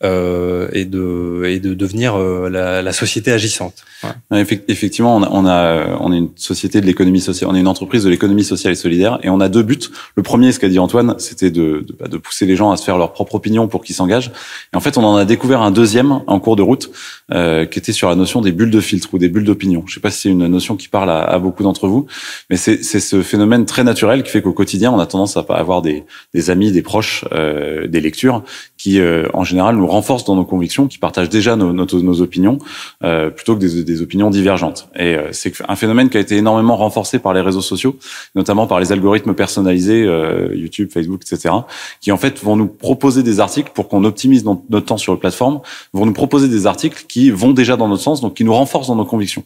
euh, 0.04 0.68
et 0.72 0.84
de 0.84 1.44
et 1.46 1.58
de 1.58 1.74
devenir 1.74 2.16
euh, 2.16 2.48
la, 2.48 2.82
la 2.82 2.92
société 2.92 3.32
agissante. 3.32 3.84
Effectivement, 4.32 5.16
on 5.16 5.22
a, 5.22 5.28
on 5.30 5.46
a, 5.46 5.98
on 6.00 6.12
est 6.12 6.18
une 6.18 6.30
société 6.36 6.80
de 6.80 6.86
l'économie 6.86 7.20
sociale, 7.20 7.50
on 7.50 7.54
est 7.54 7.60
une 7.60 7.68
entreprise 7.68 8.04
de 8.04 8.10
l'économie 8.10 8.44
sociale 8.44 8.72
et 8.72 8.76
solidaire, 8.76 9.18
et 9.22 9.30
on 9.30 9.40
a 9.40 9.48
deux 9.48 9.62
buts. 9.62 9.78
Le 10.16 10.22
premier, 10.22 10.52
ce 10.52 10.60
qu'a 10.60 10.68
dit 10.68 10.78
Antoine, 10.78 11.14
c'était 11.18 11.50
de, 11.50 11.84
de, 11.86 11.96
bah, 11.98 12.08
de, 12.08 12.16
pousser 12.16 12.46
les 12.46 12.56
gens 12.56 12.70
à 12.70 12.76
se 12.76 12.84
faire 12.84 12.98
leur 12.98 13.12
propre 13.12 13.36
opinion 13.36 13.68
pour 13.68 13.82
qu'ils 13.84 13.94
s'engagent. 13.94 14.30
Et 14.72 14.76
en 14.76 14.80
fait, 14.80 14.98
on 14.98 15.04
en 15.04 15.16
a 15.16 15.24
découvert 15.24 15.62
un 15.62 15.70
deuxième 15.70 16.20
en 16.26 16.40
cours 16.40 16.56
de 16.56 16.62
route, 16.62 16.90
euh, 17.32 17.64
qui 17.64 17.78
était 17.78 17.92
sur 17.92 18.08
la 18.08 18.14
notion 18.14 18.40
des 18.40 18.52
bulles 18.52 18.70
de 18.70 18.80
filtre 18.80 19.08
ou 19.12 19.18
des 19.18 19.28
bulles 19.28 19.44
d'opinion. 19.44 19.84
Je 19.86 19.94
sais 19.94 20.00
pas 20.00 20.10
si 20.10 20.22
c'est 20.22 20.30
une 20.30 20.46
notion 20.46 20.76
qui 20.76 20.88
parle 20.88 21.10
à, 21.10 21.38
beaucoup 21.38 21.62
d'entre 21.62 21.88
vous, 21.88 22.06
mais 22.50 22.56
c'est 22.56 22.82
ce 22.82 23.22
phénomène 23.22 23.64
très 23.66 23.84
naturel 23.84 24.22
qui 24.22 24.30
fait 24.30 24.42
qu'au 24.42 24.52
quotidien, 24.52 24.92
on 24.92 24.98
a 24.98 25.06
tendance 25.06 25.36
à 25.36 25.40
avoir 25.48 25.82
des, 25.82 26.04
des 26.34 26.50
amis, 26.50 26.72
des 26.72 26.82
proches, 26.82 27.24
euh, 27.32 27.86
des 27.86 28.00
lectures 28.00 28.42
qui, 28.76 29.00
euh, 29.00 29.26
en 29.34 29.44
général, 29.44 29.76
nous 29.76 29.86
renforcent 29.86 30.24
dans 30.24 30.36
nos 30.36 30.44
convictions, 30.44 30.86
qui 30.86 30.98
partagent 30.98 31.28
déjà 31.28 31.56
nos, 31.56 31.72
nos, 31.72 31.86
nos 31.86 32.20
opinions, 32.20 32.58
euh, 33.02 33.30
plutôt 33.30 33.54
que 33.54 33.60
des 33.60 33.78
des 33.86 34.02
opinions 34.02 34.28
divergentes. 34.28 34.88
Et 34.96 35.14
euh, 35.14 35.28
c'est 35.32 35.54
un 35.66 35.76
phénomène 35.76 36.10
qui 36.10 36.18
a 36.18 36.20
été 36.20 36.36
énormément 36.36 36.76
renforcé 36.76 37.18
par 37.18 37.32
les 37.32 37.40
réseaux 37.40 37.62
sociaux, 37.62 37.96
notamment 38.34 38.66
par 38.66 38.80
les 38.80 38.92
algorithmes 38.92 39.34
personnalisés, 39.34 40.02
euh, 40.04 40.54
YouTube, 40.54 40.90
Facebook, 40.92 41.22
etc., 41.24 41.54
qui 42.00 42.12
en 42.12 42.18
fait 42.18 42.42
vont 42.42 42.56
nous 42.56 42.66
proposer 42.66 43.22
des 43.22 43.40
articles 43.40 43.70
pour 43.72 43.88
qu'on 43.88 44.04
optimise 44.04 44.44
notre 44.44 44.86
temps 44.86 44.98
sur 44.98 45.14
la 45.14 45.18
plateforme, 45.18 45.60
vont 45.94 46.04
nous 46.04 46.12
proposer 46.12 46.48
des 46.48 46.66
articles 46.66 47.06
qui 47.08 47.30
vont 47.30 47.52
déjà 47.52 47.76
dans 47.76 47.88
notre 47.88 48.02
sens, 48.02 48.20
donc 48.20 48.34
qui 48.34 48.44
nous 48.44 48.54
renforcent 48.54 48.88
dans 48.88 48.96
nos 48.96 49.06
convictions. 49.06 49.44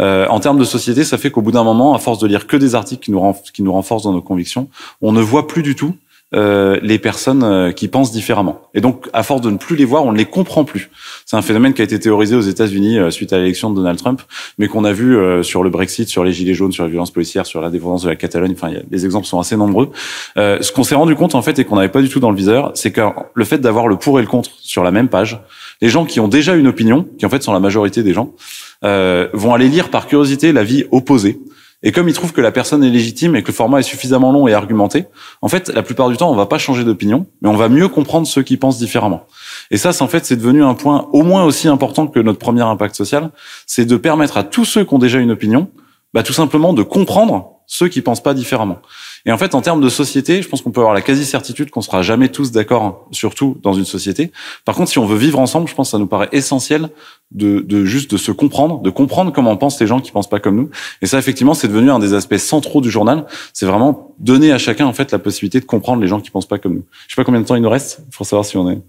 Euh, 0.00 0.26
en 0.28 0.40
termes 0.40 0.58
de 0.58 0.64
société, 0.64 1.04
ça 1.04 1.16
fait 1.16 1.30
qu'au 1.30 1.40
bout 1.40 1.52
d'un 1.52 1.64
moment, 1.64 1.94
à 1.94 1.98
force 1.98 2.18
de 2.18 2.26
lire 2.26 2.46
que 2.46 2.56
des 2.56 2.74
articles 2.74 3.04
qui 3.04 3.62
nous 3.62 3.72
renforcent 3.72 4.02
dans 4.02 4.12
nos 4.12 4.22
convictions, 4.22 4.68
on 5.00 5.12
ne 5.12 5.20
voit 5.20 5.46
plus 5.46 5.62
du 5.62 5.74
tout 5.74 5.94
euh, 6.34 6.80
les 6.82 6.98
personnes 6.98 7.44
euh, 7.44 7.70
qui 7.70 7.86
pensent 7.86 8.10
différemment. 8.10 8.60
Et 8.74 8.80
donc, 8.80 9.08
à 9.12 9.22
force 9.22 9.42
de 9.42 9.50
ne 9.50 9.58
plus 9.58 9.76
les 9.76 9.84
voir, 9.84 10.04
on 10.04 10.10
ne 10.10 10.18
les 10.18 10.24
comprend 10.24 10.64
plus. 10.64 10.90
C'est 11.24 11.36
un 11.36 11.42
phénomène 11.42 11.72
qui 11.72 11.82
a 11.82 11.84
été 11.84 12.00
théorisé 12.00 12.34
aux 12.34 12.40
États-Unis 12.40 12.98
euh, 12.98 13.12
suite 13.12 13.32
à 13.32 13.38
l'élection 13.38 13.70
de 13.70 13.76
Donald 13.76 13.96
Trump, 13.96 14.20
mais 14.58 14.66
qu'on 14.66 14.84
a 14.84 14.92
vu 14.92 15.16
sur 15.44 15.62
le 15.62 15.70
Brexit, 15.70 16.08
sur 16.08 16.24
les 16.24 16.32
gilets 16.32 16.54
jaunes, 16.54 16.72
sur 16.72 16.82
la 16.82 16.90
violence 16.90 17.12
policière, 17.12 17.46
sur 17.46 17.60
la 17.60 17.70
dépendance 17.70 18.02
de 18.02 18.08
la 18.08 18.16
Catalogne. 18.16 18.54
Enfin, 18.60 18.72
les 18.90 19.04
exemples 19.04 19.26
sont 19.26 19.38
assez 19.38 19.56
nombreux. 19.56 19.90
ce 20.36 20.72
qu'on 20.72 20.82
s'est 20.82 20.96
rendu 20.96 21.14
compte 21.14 21.36
en 21.36 21.42
fait 21.42 21.60
et 21.60 21.64
qu'on 21.64 21.76
n'avait 21.76 21.88
pas 21.88 22.02
du 22.02 22.08
tout 22.08 22.18
dans 22.18 22.30
le 22.30 22.36
viseur, 22.36 22.72
c'est 22.74 22.90
que 22.90 23.02
le 23.32 23.44
fait 23.44 23.58
d'avoir 23.58 23.86
le 23.86 23.96
pour 23.96 24.18
et 24.18 24.22
le 24.22 24.28
contre 24.28 24.50
sur 24.60 24.82
la 24.82 24.90
même 24.90 25.08
page, 25.08 25.40
les 25.80 25.88
gens 25.88 26.04
qui 26.04 26.18
ont 26.18 26.28
déjà 26.28 26.56
une 26.56 26.66
opinion, 26.66 27.06
qui 27.18 27.24
en 27.24 27.28
fait 27.28 27.42
sont 27.42 27.52
la 27.52 27.60
majorité 27.60 28.02
des 28.02 28.12
gens, 28.12 28.34
vont 28.82 29.54
aller 29.54 29.68
lire 29.68 29.90
par 29.90 30.08
curiosité 30.08 30.52
la 30.52 30.64
vie 30.64 30.84
opposée 30.90 31.38
et 31.82 31.92
comme 31.92 32.08
il 32.08 32.14
trouve 32.14 32.32
que 32.32 32.40
la 32.40 32.52
personne 32.52 32.82
est 32.82 32.90
légitime 32.90 33.36
et 33.36 33.42
que 33.42 33.48
le 33.48 33.52
format 33.52 33.80
est 33.80 33.84
suffisamment 33.84 34.32
long 34.32 34.48
et 34.48 34.54
argumenté, 34.54 35.06
en 35.42 35.48
fait, 35.48 35.68
la 35.68 35.82
plupart 35.82 36.08
du 36.08 36.16
temps, 36.16 36.30
on 36.30 36.34
va 36.34 36.46
pas 36.46 36.58
changer 36.58 36.84
d'opinion, 36.84 37.26
mais 37.42 37.48
on 37.48 37.56
va 37.56 37.68
mieux 37.68 37.88
comprendre 37.88 38.26
ceux 38.26 38.42
qui 38.42 38.56
pensent 38.56 38.78
différemment. 38.78 39.26
Et 39.70 39.76
ça, 39.76 39.92
c'est 39.92 40.02
en 40.02 40.08
fait, 40.08 40.24
c'est 40.24 40.36
devenu 40.36 40.64
un 40.64 40.74
point 40.74 41.08
au 41.12 41.22
moins 41.22 41.44
aussi 41.44 41.68
important 41.68 42.06
que 42.06 42.18
notre 42.18 42.38
premier 42.38 42.62
impact 42.62 42.94
social, 42.94 43.30
c'est 43.66 43.84
de 43.84 43.96
permettre 43.96 44.36
à 44.36 44.42
tous 44.42 44.64
ceux 44.64 44.84
qui 44.84 44.94
ont 44.94 44.98
déjà 44.98 45.18
une 45.18 45.30
opinion, 45.30 45.70
bah, 46.14 46.22
tout 46.22 46.32
simplement 46.32 46.72
de 46.72 46.82
comprendre 46.82 47.55
ceux 47.66 47.88
qui 47.88 48.00
pensent 48.00 48.22
pas 48.22 48.34
différemment. 48.34 48.78
Et 49.24 49.32
en 49.32 49.38
fait, 49.38 49.54
en 49.54 49.60
termes 49.60 49.80
de 49.80 49.88
société, 49.88 50.40
je 50.42 50.48
pense 50.48 50.62
qu'on 50.62 50.70
peut 50.70 50.80
avoir 50.80 50.94
la 50.94 51.02
quasi-certitude 51.02 51.70
qu'on 51.70 51.82
sera 51.82 52.02
jamais 52.02 52.28
tous 52.28 52.52
d'accord, 52.52 53.08
surtout 53.10 53.58
dans 53.62 53.72
une 53.72 53.84
société. 53.84 54.30
Par 54.64 54.74
contre, 54.74 54.90
si 54.90 54.98
on 54.98 55.06
veut 55.06 55.16
vivre 55.16 55.38
ensemble, 55.38 55.68
je 55.68 55.74
pense 55.74 55.88
que 55.88 55.92
ça 55.92 55.98
nous 55.98 56.06
paraît 56.06 56.28
essentiel 56.32 56.90
de, 57.32 57.60
de 57.60 57.84
juste 57.84 58.10
de 58.12 58.16
se 58.16 58.30
comprendre, 58.30 58.80
de 58.82 58.90
comprendre 58.90 59.32
comment 59.32 59.56
pensent 59.56 59.80
les 59.80 59.86
gens 59.86 60.00
qui 60.00 60.12
pensent 60.12 60.30
pas 60.30 60.40
comme 60.40 60.56
nous. 60.56 60.70
Et 61.02 61.06
ça, 61.06 61.18
effectivement, 61.18 61.54
c'est 61.54 61.68
devenu 61.68 61.90
un 61.90 61.98
des 61.98 62.14
aspects 62.14 62.36
centraux 62.36 62.80
du 62.80 62.90
journal. 62.90 63.26
C'est 63.52 63.66
vraiment 63.66 64.14
donner 64.18 64.52
à 64.52 64.58
chacun, 64.58 64.86
en 64.86 64.92
fait, 64.92 65.10
la 65.10 65.18
possibilité 65.18 65.60
de 65.60 65.64
comprendre 65.64 66.00
les 66.00 66.08
gens 66.08 66.20
qui 66.20 66.30
pensent 66.30 66.48
pas 66.48 66.58
comme 66.58 66.74
nous. 66.74 66.84
Je 67.08 67.14
sais 67.14 67.20
pas 67.20 67.24
combien 67.24 67.40
de 67.40 67.46
temps 67.46 67.56
il 67.56 67.62
nous 67.62 67.70
reste 67.70 68.00
pour 68.12 68.26
savoir 68.26 68.44
si 68.44 68.56
on 68.56 68.70
est. 68.70 68.80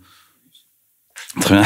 Très 1.41 1.55
bien. 1.55 1.63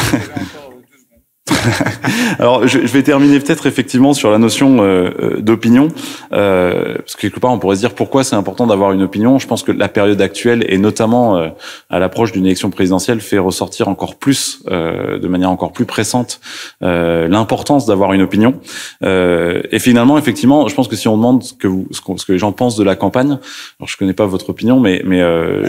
Alors, 2.39 2.67
je, 2.67 2.79
vais 2.79 3.03
terminer 3.03 3.39
peut-être 3.39 3.65
effectivement 3.65 4.13
sur 4.13 4.31
la 4.31 4.37
notion 4.37 4.81
euh, 4.81 5.11
euh, 5.21 5.41
d'opinion, 5.41 5.89
euh, 6.33 6.95
parce 6.97 7.15
que 7.15 7.21
quelque 7.21 7.39
part 7.39 7.51
on 7.51 7.59
pourrait 7.59 7.75
se 7.75 7.81
dire 7.81 7.93
pourquoi 7.93 8.23
c'est 8.23 8.35
important 8.35 8.67
d'avoir 8.67 8.91
une 8.91 9.01
opinion. 9.01 9.39
Je 9.39 9.47
pense 9.47 9.63
que 9.63 9.71
la 9.71 9.89
période 9.89 10.21
actuelle 10.21 10.65
et 10.67 10.77
notamment 10.77 11.37
euh, 11.37 11.49
à 11.89 11.99
l'approche 11.99 12.31
d'une 12.31 12.45
élection 12.45 12.69
présidentielle 12.69 13.21
fait 13.21 13.37
ressortir 13.37 13.87
encore 13.87 14.15
plus, 14.15 14.63
de 14.65 15.27
manière 15.27 15.49
encore 15.49 15.71
plus 15.71 15.85
pressante, 15.85 16.39
l'importance 16.81 17.85
d'avoir 17.85 18.13
une 18.13 18.21
opinion. 18.21 18.55
et 19.03 19.79
finalement, 19.79 20.17
effectivement, 20.17 20.67
je 20.67 20.75
pense 20.75 20.87
que 20.87 20.95
si 20.95 21.07
on 21.07 21.17
demande 21.17 21.43
ce 21.43 21.53
que, 21.53 21.67
vous, 21.67 21.87
ce, 21.91 22.01
que 22.01 22.31
les 22.31 22.39
gens 22.39 22.51
pensent 22.51 22.75
de 22.75 22.83
la 22.83 22.95
campagne, 22.95 23.37
alors 23.79 23.87
je 23.87 23.97
connais 23.97 24.13
pas 24.13 24.25
votre 24.25 24.49
opinion, 24.49 24.79
mais, 24.79 25.01
mais 25.05 25.21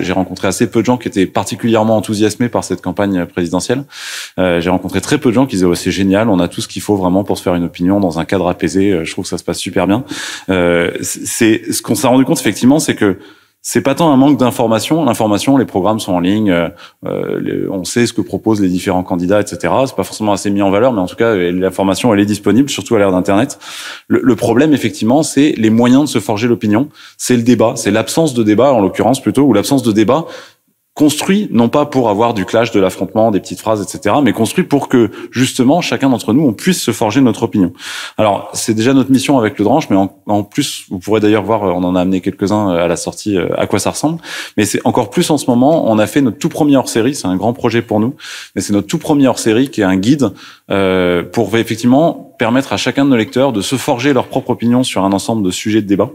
j'ai 0.03 0.13
rencontré 0.13 0.49
assez 0.49 0.71
peu 0.71 0.81
de 0.81 0.87
gens 0.87 0.97
qui 0.97 1.09
étaient 1.09 1.27
particulièrement 1.27 1.97
enthousiasmés 1.97 2.49
par 2.49 2.65
cette 2.65 2.83
campagne 2.83 3.27
présidentielle. 3.27 3.85
j'ai 4.39 4.71
rencontré 4.71 5.01
très 5.01 5.19
peu 5.19 5.31
de 5.31 5.35
gens 5.35 5.47
qui 5.47 5.57
disaient 5.57 5.67
c'est 5.83 5.91
génial, 5.91 6.29
on 6.29 6.39
a 6.39 6.49
tout 6.49 6.61
ce 6.61 6.69
qu'il 6.69 6.83
faut 6.83 6.97
vraiment 6.97 7.25
pour 7.25 7.37
se 7.39 7.43
faire 7.43 7.55
une 7.55 7.65
opinion 7.65 8.01
dans 8.01 8.19
un 8.19 8.25
cadre 8.25 8.49
apaisé. 8.49 8.93
Euh, 8.93 9.05
je 9.05 9.12
trouve 9.12 9.25
que 9.25 9.29
ça 9.29 9.39
se 9.39 9.45
passe 9.45 9.59
super 9.59 9.87
bien. 9.87 10.05
Euh, 10.49 10.93
c'est 11.03 11.73
ce 11.73 11.83
qu'on 11.83 11.95
s'est 11.95 12.07
rendu 12.07 12.25
compte 12.25 12.41
effectivement, 12.41 12.79
c'est 12.79 12.95
que 12.95 13.19
c'est 13.65 13.81
pas 13.81 13.95
tant 13.95 14.12
un 14.12 14.17
manque 14.17 14.39
d'information. 14.39 15.05
L'information, 15.05 15.57
les 15.57 15.65
programmes 15.65 16.01
sont 16.01 16.15
en 16.15 16.21
ligne, 16.21 16.51
euh, 17.07 17.69
on 17.71 17.85
sait 17.85 18.07
ce 18.07 18.12
que 18.12 18.21
proposent 18.21 18.61
les 18.61 18.69
différents 18.69 19.05
candidats, 19.05 19.41
etc. 19.41 19.73
C'est 19.87 19.95
pas 19.95 20.03
forcément 20.03 20.33
assez 20.33 20.51
mis 20.51 20.62
en 20.62 20.71
valeur, 20.71 20.93
mais 20.93 21.01
en 21.01 21.07
tout 21.07 21.15
cas, 21.15 21.37
l'information, 21.37 22.12
elle 22.12 22.19
est 22.19 22.27
disponible, 22.27 22.69
surtout 22.69 22.97
à 22.97 22.99
l'ère 22.99 23.12
d'Internet. 23.12 23.61
Le, 24.09 24.35
problème, 24.35 24.73
effectivement, 24.73 25.23
c'est 25.23 25.55
les 25.57 25.71
moyens 25.71 26.03
de 26.03 26.09
se 26.09 26.19
forger 26.19 26.49
l'opinion. 26.49 26.89
C'est 27.19 27.37
le 27.37 27.43
débat, 27.43 27.75
c'est 27.77 27.93
l'absence 27.93 28.35
de 28.35 28.43
débat, 28.43 28.73
en 28.73 28.81
l'occurrence 28.81 29.23
plutôt, 29.23 29.43
ou 29.43 29.53
l'absence 29.53 29.85
de 29.85 29.93
débat 29.93 30.27
construit 30.95 31.49
non 31.51 31.71
pas 31.71 31.87
pour 31.87 32.11
avoir 32.11 32.35
du 32.35 32.45
clash, 32.45 32.71
de 32.71 32.79
l'affrontement, 32.79 33.31
des 33.31 33.41
petites 33.41 33.61
phrases, 33.61 33.81
etc., 33.81 34.17
mais 34.23 34.33
construit 34.33 34.65
pour 34.65 34.89
que 34.89 35.11
justement 35.31 35.81
chacun 35.81 36.11
d'entre 36.11 36.35
nous 36.35 36.45
on 36.45 36.53
puisse 36.53 36.83
se 36.83 36.91
forger 36.91 37.23
notre 37.23 37.45
opinion. 37.45 37.73
Alors 38.19 38.51
c'est 38.53 38.75
déjà 38.75 38.93
notre 38.93 39.11
mission 39.11 39.39
avec 39.39 39.59
le 39.59 39.65
Dranche, 39.65 39.89
mais 39.89 39.97
en, 39.97 40.43
plus 40.43 40.85
vous 40.91 40.99
pourrez 40.99 41.21
d'ailleurs 41.21 41.45
voir, 41.45 41.63
on 41.63 41.83
en 41.83 41.97
a 41.97 42.01
amené 42.03 42.21
quelques-uns 42.21 42.69
à 42.69 42.89
la 42.89 42.97
sortie, 42.97 43.39
euh, 43.39 43.49
à 43.57 43.67
quoi 43.67 43.79
ça 43.79 43.91
ressemble. 43.91 44.21
Mais 44.59 44.67
c'est 44.67 44.81
encore 44.85 45.09
plus 45.09 45.31
en 45.31 45.39
ce 45.39 45.47
moment, 45.49 45.91
on 45.91 45.99
a 45.99 46.07
fait 46.07 46.21
notre 46.21 46.39
tout 46.39 46.51
premier 46.51 46.77
hors-série, 46.77 47.15
c'est 47.15 47.27
un 47.27 47.37
grand 47.37 47.55
projet 47.55 47.81
pour 47.81 47.99
nous, 47.99 48.15
mais 48.55 48.61
c'est 48.61 48.75
notre 48.75 48.87
tout 48.87 48.99
premier 48.99 49.29
hors-série 49.29 49.71
qui 49.71 49.81
est 49.81 49.85
un 49.85 49.97
guide 49.97 50.31
euh, 50.71 51.23
pour 51.23 51.57
effectivement 51.57 52.35
permettre 52.39 52.75
à 52.75 52.77
chacun 52.77 53.07
de 53.07 53.11
nos 53.11 53.17
lecteurs 53.17 53.53
de 53.53 53.63
se 53.63 53.77
forger 53.77 54.13
leur 54.13 54.27
propre 54.27 54.51
opinion 54.51 54.83
sur 54.83 55.05
un 55.05 55.13
ensemble 55.13 55.43
de 55.43 55.51
sujets 55.51 55.81
de 55.81 55.87
débat 55.87 56.11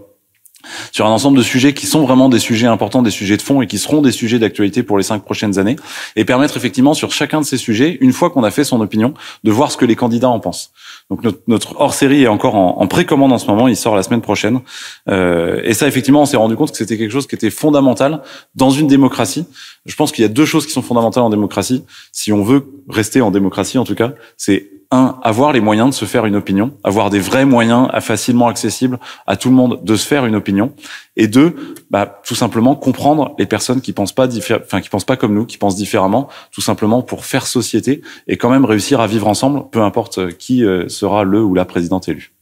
sur 0.92 1.06
un 1.06 1.12
ensemble 1.12 1.38
de 1.38 1.44
sujets 1.44 1.74
qui 1.74 1.86
sont 1.86 2.02
vraiment 2.02 2.30
des 2.30 2.40
sujets 2.40 2.68
importants, 2.68 3.02
des 3.02 3.12
sujets 3.12 3.38
de 3.38 3.42
fond 3.42 3.62
et 3.62 3.68
qui 3.68 3.78
seront 3.78 4.02
des 4.02 4.12
sujets 4.12 4.40
d'actualité 4.40 4.84
pour 4.84 4.98
les 4.98 5.04
cinq 5.04 5.24
prochaines 5.24 5.60
années, 5.60 5.76
et 6.16 6.26
permettre 6.26 6.58
effectivement 6.58 6.94
sur 6.94 7.12
chacun 7.12 7.42
de 7.42 7.46
ces 7.46 7.58
sujets, 7.58 7.98
une 8.02 8.14
fois 8.14 8.30
qu'on 8.30 8.44
a 8.44 8.52
fait 8.52 8.64
son 8.64 8.82
opinion, 8.82 9.14
de 9.44 9.52
voir 9.52 9.72
ce 9.72 9.78
que 9.78 9.86
les 9.86 9.96
candidats 9.96 10.30
en 10.30 10.40
pensent. 10.40 10.72
Donc 11.10 11.22
notre, 11.48 11.80
hors-série 11.80 12.24
est 12.24 12.28
encore 12.28 12.56
en, 12.56 12.88
précommande 12.88 13.32
en 13.32 13.38
ce 13.38 13.48
moment, 13.48 13.68
il 13.68 13.76
sort 13.76 13.96
la 13.96 14.04
semaine 14.04 14.22
prochaine, 14.22 14.62
euh, 15.10 15.62
et 15.64 15.74
ça 15.74 15.88
effectivement 15.88 16.22
on 16.22 16.26
s'est 16.26 16.38
rendu 16.38 16.56
compte 16.56 16.72
que 16.72 16.78
c'était 16.78 16.98
quelque 16.98 17.12
chose 17.12 17.28
qui 17.28 17.36
était 17.36 17.50
fondamental 17.50 18.22
dans 18.56 18.70
une 18.70 18.88
démocratie. 18.88 19.46
Je 19.86 19.96
pense 19.96 20.12
qu'il 20.12 20.22
y 20.22 20.26
a 20.26 20.30
deux 20.30 20.46
choses 20.46 20.66
qui 20.66 20.74
sont 20.74 20.82
fondamentales 20.82 21.24
en 21.24 21.30
démocratie, 21.30 21.84
si 22.12 22.32
on 22.32 22.44
veut 22.44 22.66
rester 22.90 23.22
en 23.22 23.32
démocratie 23.32 23.78
en 23.78 23.84
tout 23.84 23.96
cas, 23.96 24.14
c'est 24.38 24.77
un, 24.92 25.20
avoir 25.22 25.52
les 25.52 25.60
moyens 25.60 25.90
de 25.90 25.94
se 25.94 26.06
faire 26.06 26.26
une 26.26 26.36
opinion, 26.36 26.74
avoir 26.84 27.10
des 27.10 27.20
vrais 27.20 27.46
moyens 27.46 27.90
facilement 28.00 28.48
accessibles 28.48 29.00
à 29.26 29.36
tout 29.36 29.50
le 29.50 29.56
monde 29.56 29.82
de 29.84 29.96
se 29.96 30.08
faire 30.08 30.26
une 30.26 30.36
opinion, 30.36 30.74
et 31.16 31.28
deux, 31.28 31.76
bah, 31.90 32.22
tout 32.26 32.36
simplement 32.36 32.76
comprendre 32.76 33.36
les 33.38 33.46
personnes 33.46 33.82
qui 33.82 33.92
pensent 33.92 34.14
pas 34.14 34.28
enfin 34.28 34.82
qui 34.82 34.90
pensent 34.90 35.06
pas 35.06 35.18
comme 35.18 35.34
nous, 35.34 35.46
qui 35.46 35.58
pensent 35.58 35.76
différemment, 35.76 36.30
tout 36.52 36.62
simplement 36.62 37.02
pour 37.02 37.26
faire 37.26 37.48
société 37.48 38.02
et 38.28 38.38
quand 38.38 38.50
même 38.50 38.66
réussir 38.66 39.02
à 39.02 39.08
vivre 39.08 39.28
ensemble, 39.28 39.70
peu 39.70 39.82
importe 39.82 40.38
qui 40.38 40.64
euh, 40.64 40.88
sera 40.88 41.24
le 41.24 41.44
ou 41.44 41.54
la 41.54 41.66
présidente 41.66 42.08
élue. 42.08 42.34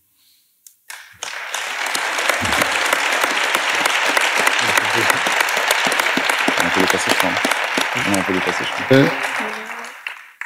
Euh, 8.91 9.05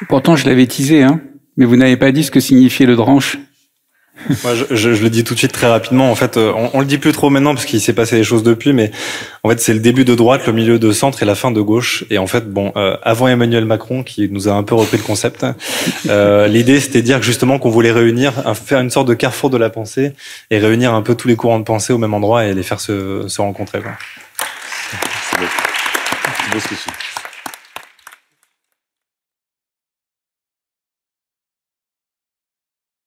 pourtant, 0.08 0.36
je 0.36 0.46
l'avais 0.46 0.66
teasé, 0.66 1.02
hein. 1.02 1.20
Mais 1.60 1.66
vous 1.66 1.76
n'avez 1.76 1.98
pas 1.98 2.10
dit 2.10 2.24
ce 2.24 2.30
que 2.30 2.40
signifiait 2.40 2.86
le 2.86 2.96
dranche 2.96 3.36
Moi, 4.42 4.54
je, 4.54 4.64
je, 4.70 4.94
je, 4.94 5.02
le 5.02 5.10
dis 5.10 5.24
tout 5.24 5.34
de 5.34 5.38
suite 5.38 5.52
très 5.52 5.66
rapidement. 5.66 6.10
En 6.10 6.14
fait, 6.14 6.38
euh, 6.38 6.54
on, 6.56 6.70
on 6.72 6.80
le 6.80 6.86
dit 6.86 6.96
plus 6.96 7.12
trop 7.12 7.28
maintenant 7.28 7.52
parce 7.52 7.66
qu'il 7.66 7.82
s'est 7.82 7.92
passé 7.92 8.16
des 8.16 8.24
choses 8.24 8.42
depuis, 8.42 8.72
mais 8.72 8.90
en 9.44 9.50
fait, 9.50 9.60
c'est 9.60 9.74
le 9.74 9.80
début 9.80 10.06
de 10.06 10.14
droite, 10.14 10.46
le 10.46 10.54
milieu 10.54 10.78
de 10.78 10.90
centre 10.90 11.22
et 11.22 11.26
la 11.26 11.34
fin 11.34 11.50
de 11.50 11.60
gauche. 11.60 12.04
Et 12.08 12.16
en 12.16 12.26
fait, 12.26 12.50
bon, 12.50 12.72
euh, 12.76 12.96
avant 13.02 13.28
Emmanuel 13.28 13.66
Macron, 13.66 14.02
qui 14.02 14.30
nous 14.30 14.48
a 14.48 14.52
un 14.52 14.62
peu 14.62 14.74
repris 14.74 14.96
le 14.96 15.02
concept, 15.02 15.44
euh, 16.08 16.48
l'idée 16.48 16.80
c'était 16.80 17.02
de 17.02 17.06
dire 17.06 17.20
justement 17.20 17.58
qu'on 17.58 17.70
voulait 17.70 17.92
réunir, 17.92 18.32
faire 18.54 18.80
une 18.80 18.90
sorte 18.90 19.08
de 19.08 19.14
carrefour 19.14 19.50
de 19.50 19.58
la 19.58 19.68
pensée 19.68 20.14
et 20.50 20.56
réunir 20.56 20.94
un 20.94 21.02
peu 21.02 21.14
tous 21.14 21.28
les 21.28 21.36
courants 21.36 21.58
de 21.58 21.64
pensée 21.64 21.92
au 21.92 21.98
même 21.98 22.14
endroit 22.14 22.46
et 22.46 22.54
les 22.54 22.62
faire 22.62 22.80
se, 22.80 23.28
se 23.28 23.42
rencontrer. 23.42 23.82
Quoi. 23.82 23.92
C'est 25.30 25.38
beau. 25.38 25.46
C'est 26.24 26.54
beau 26.54 26.58
ce 26.58 26.68
que 26.68 27.09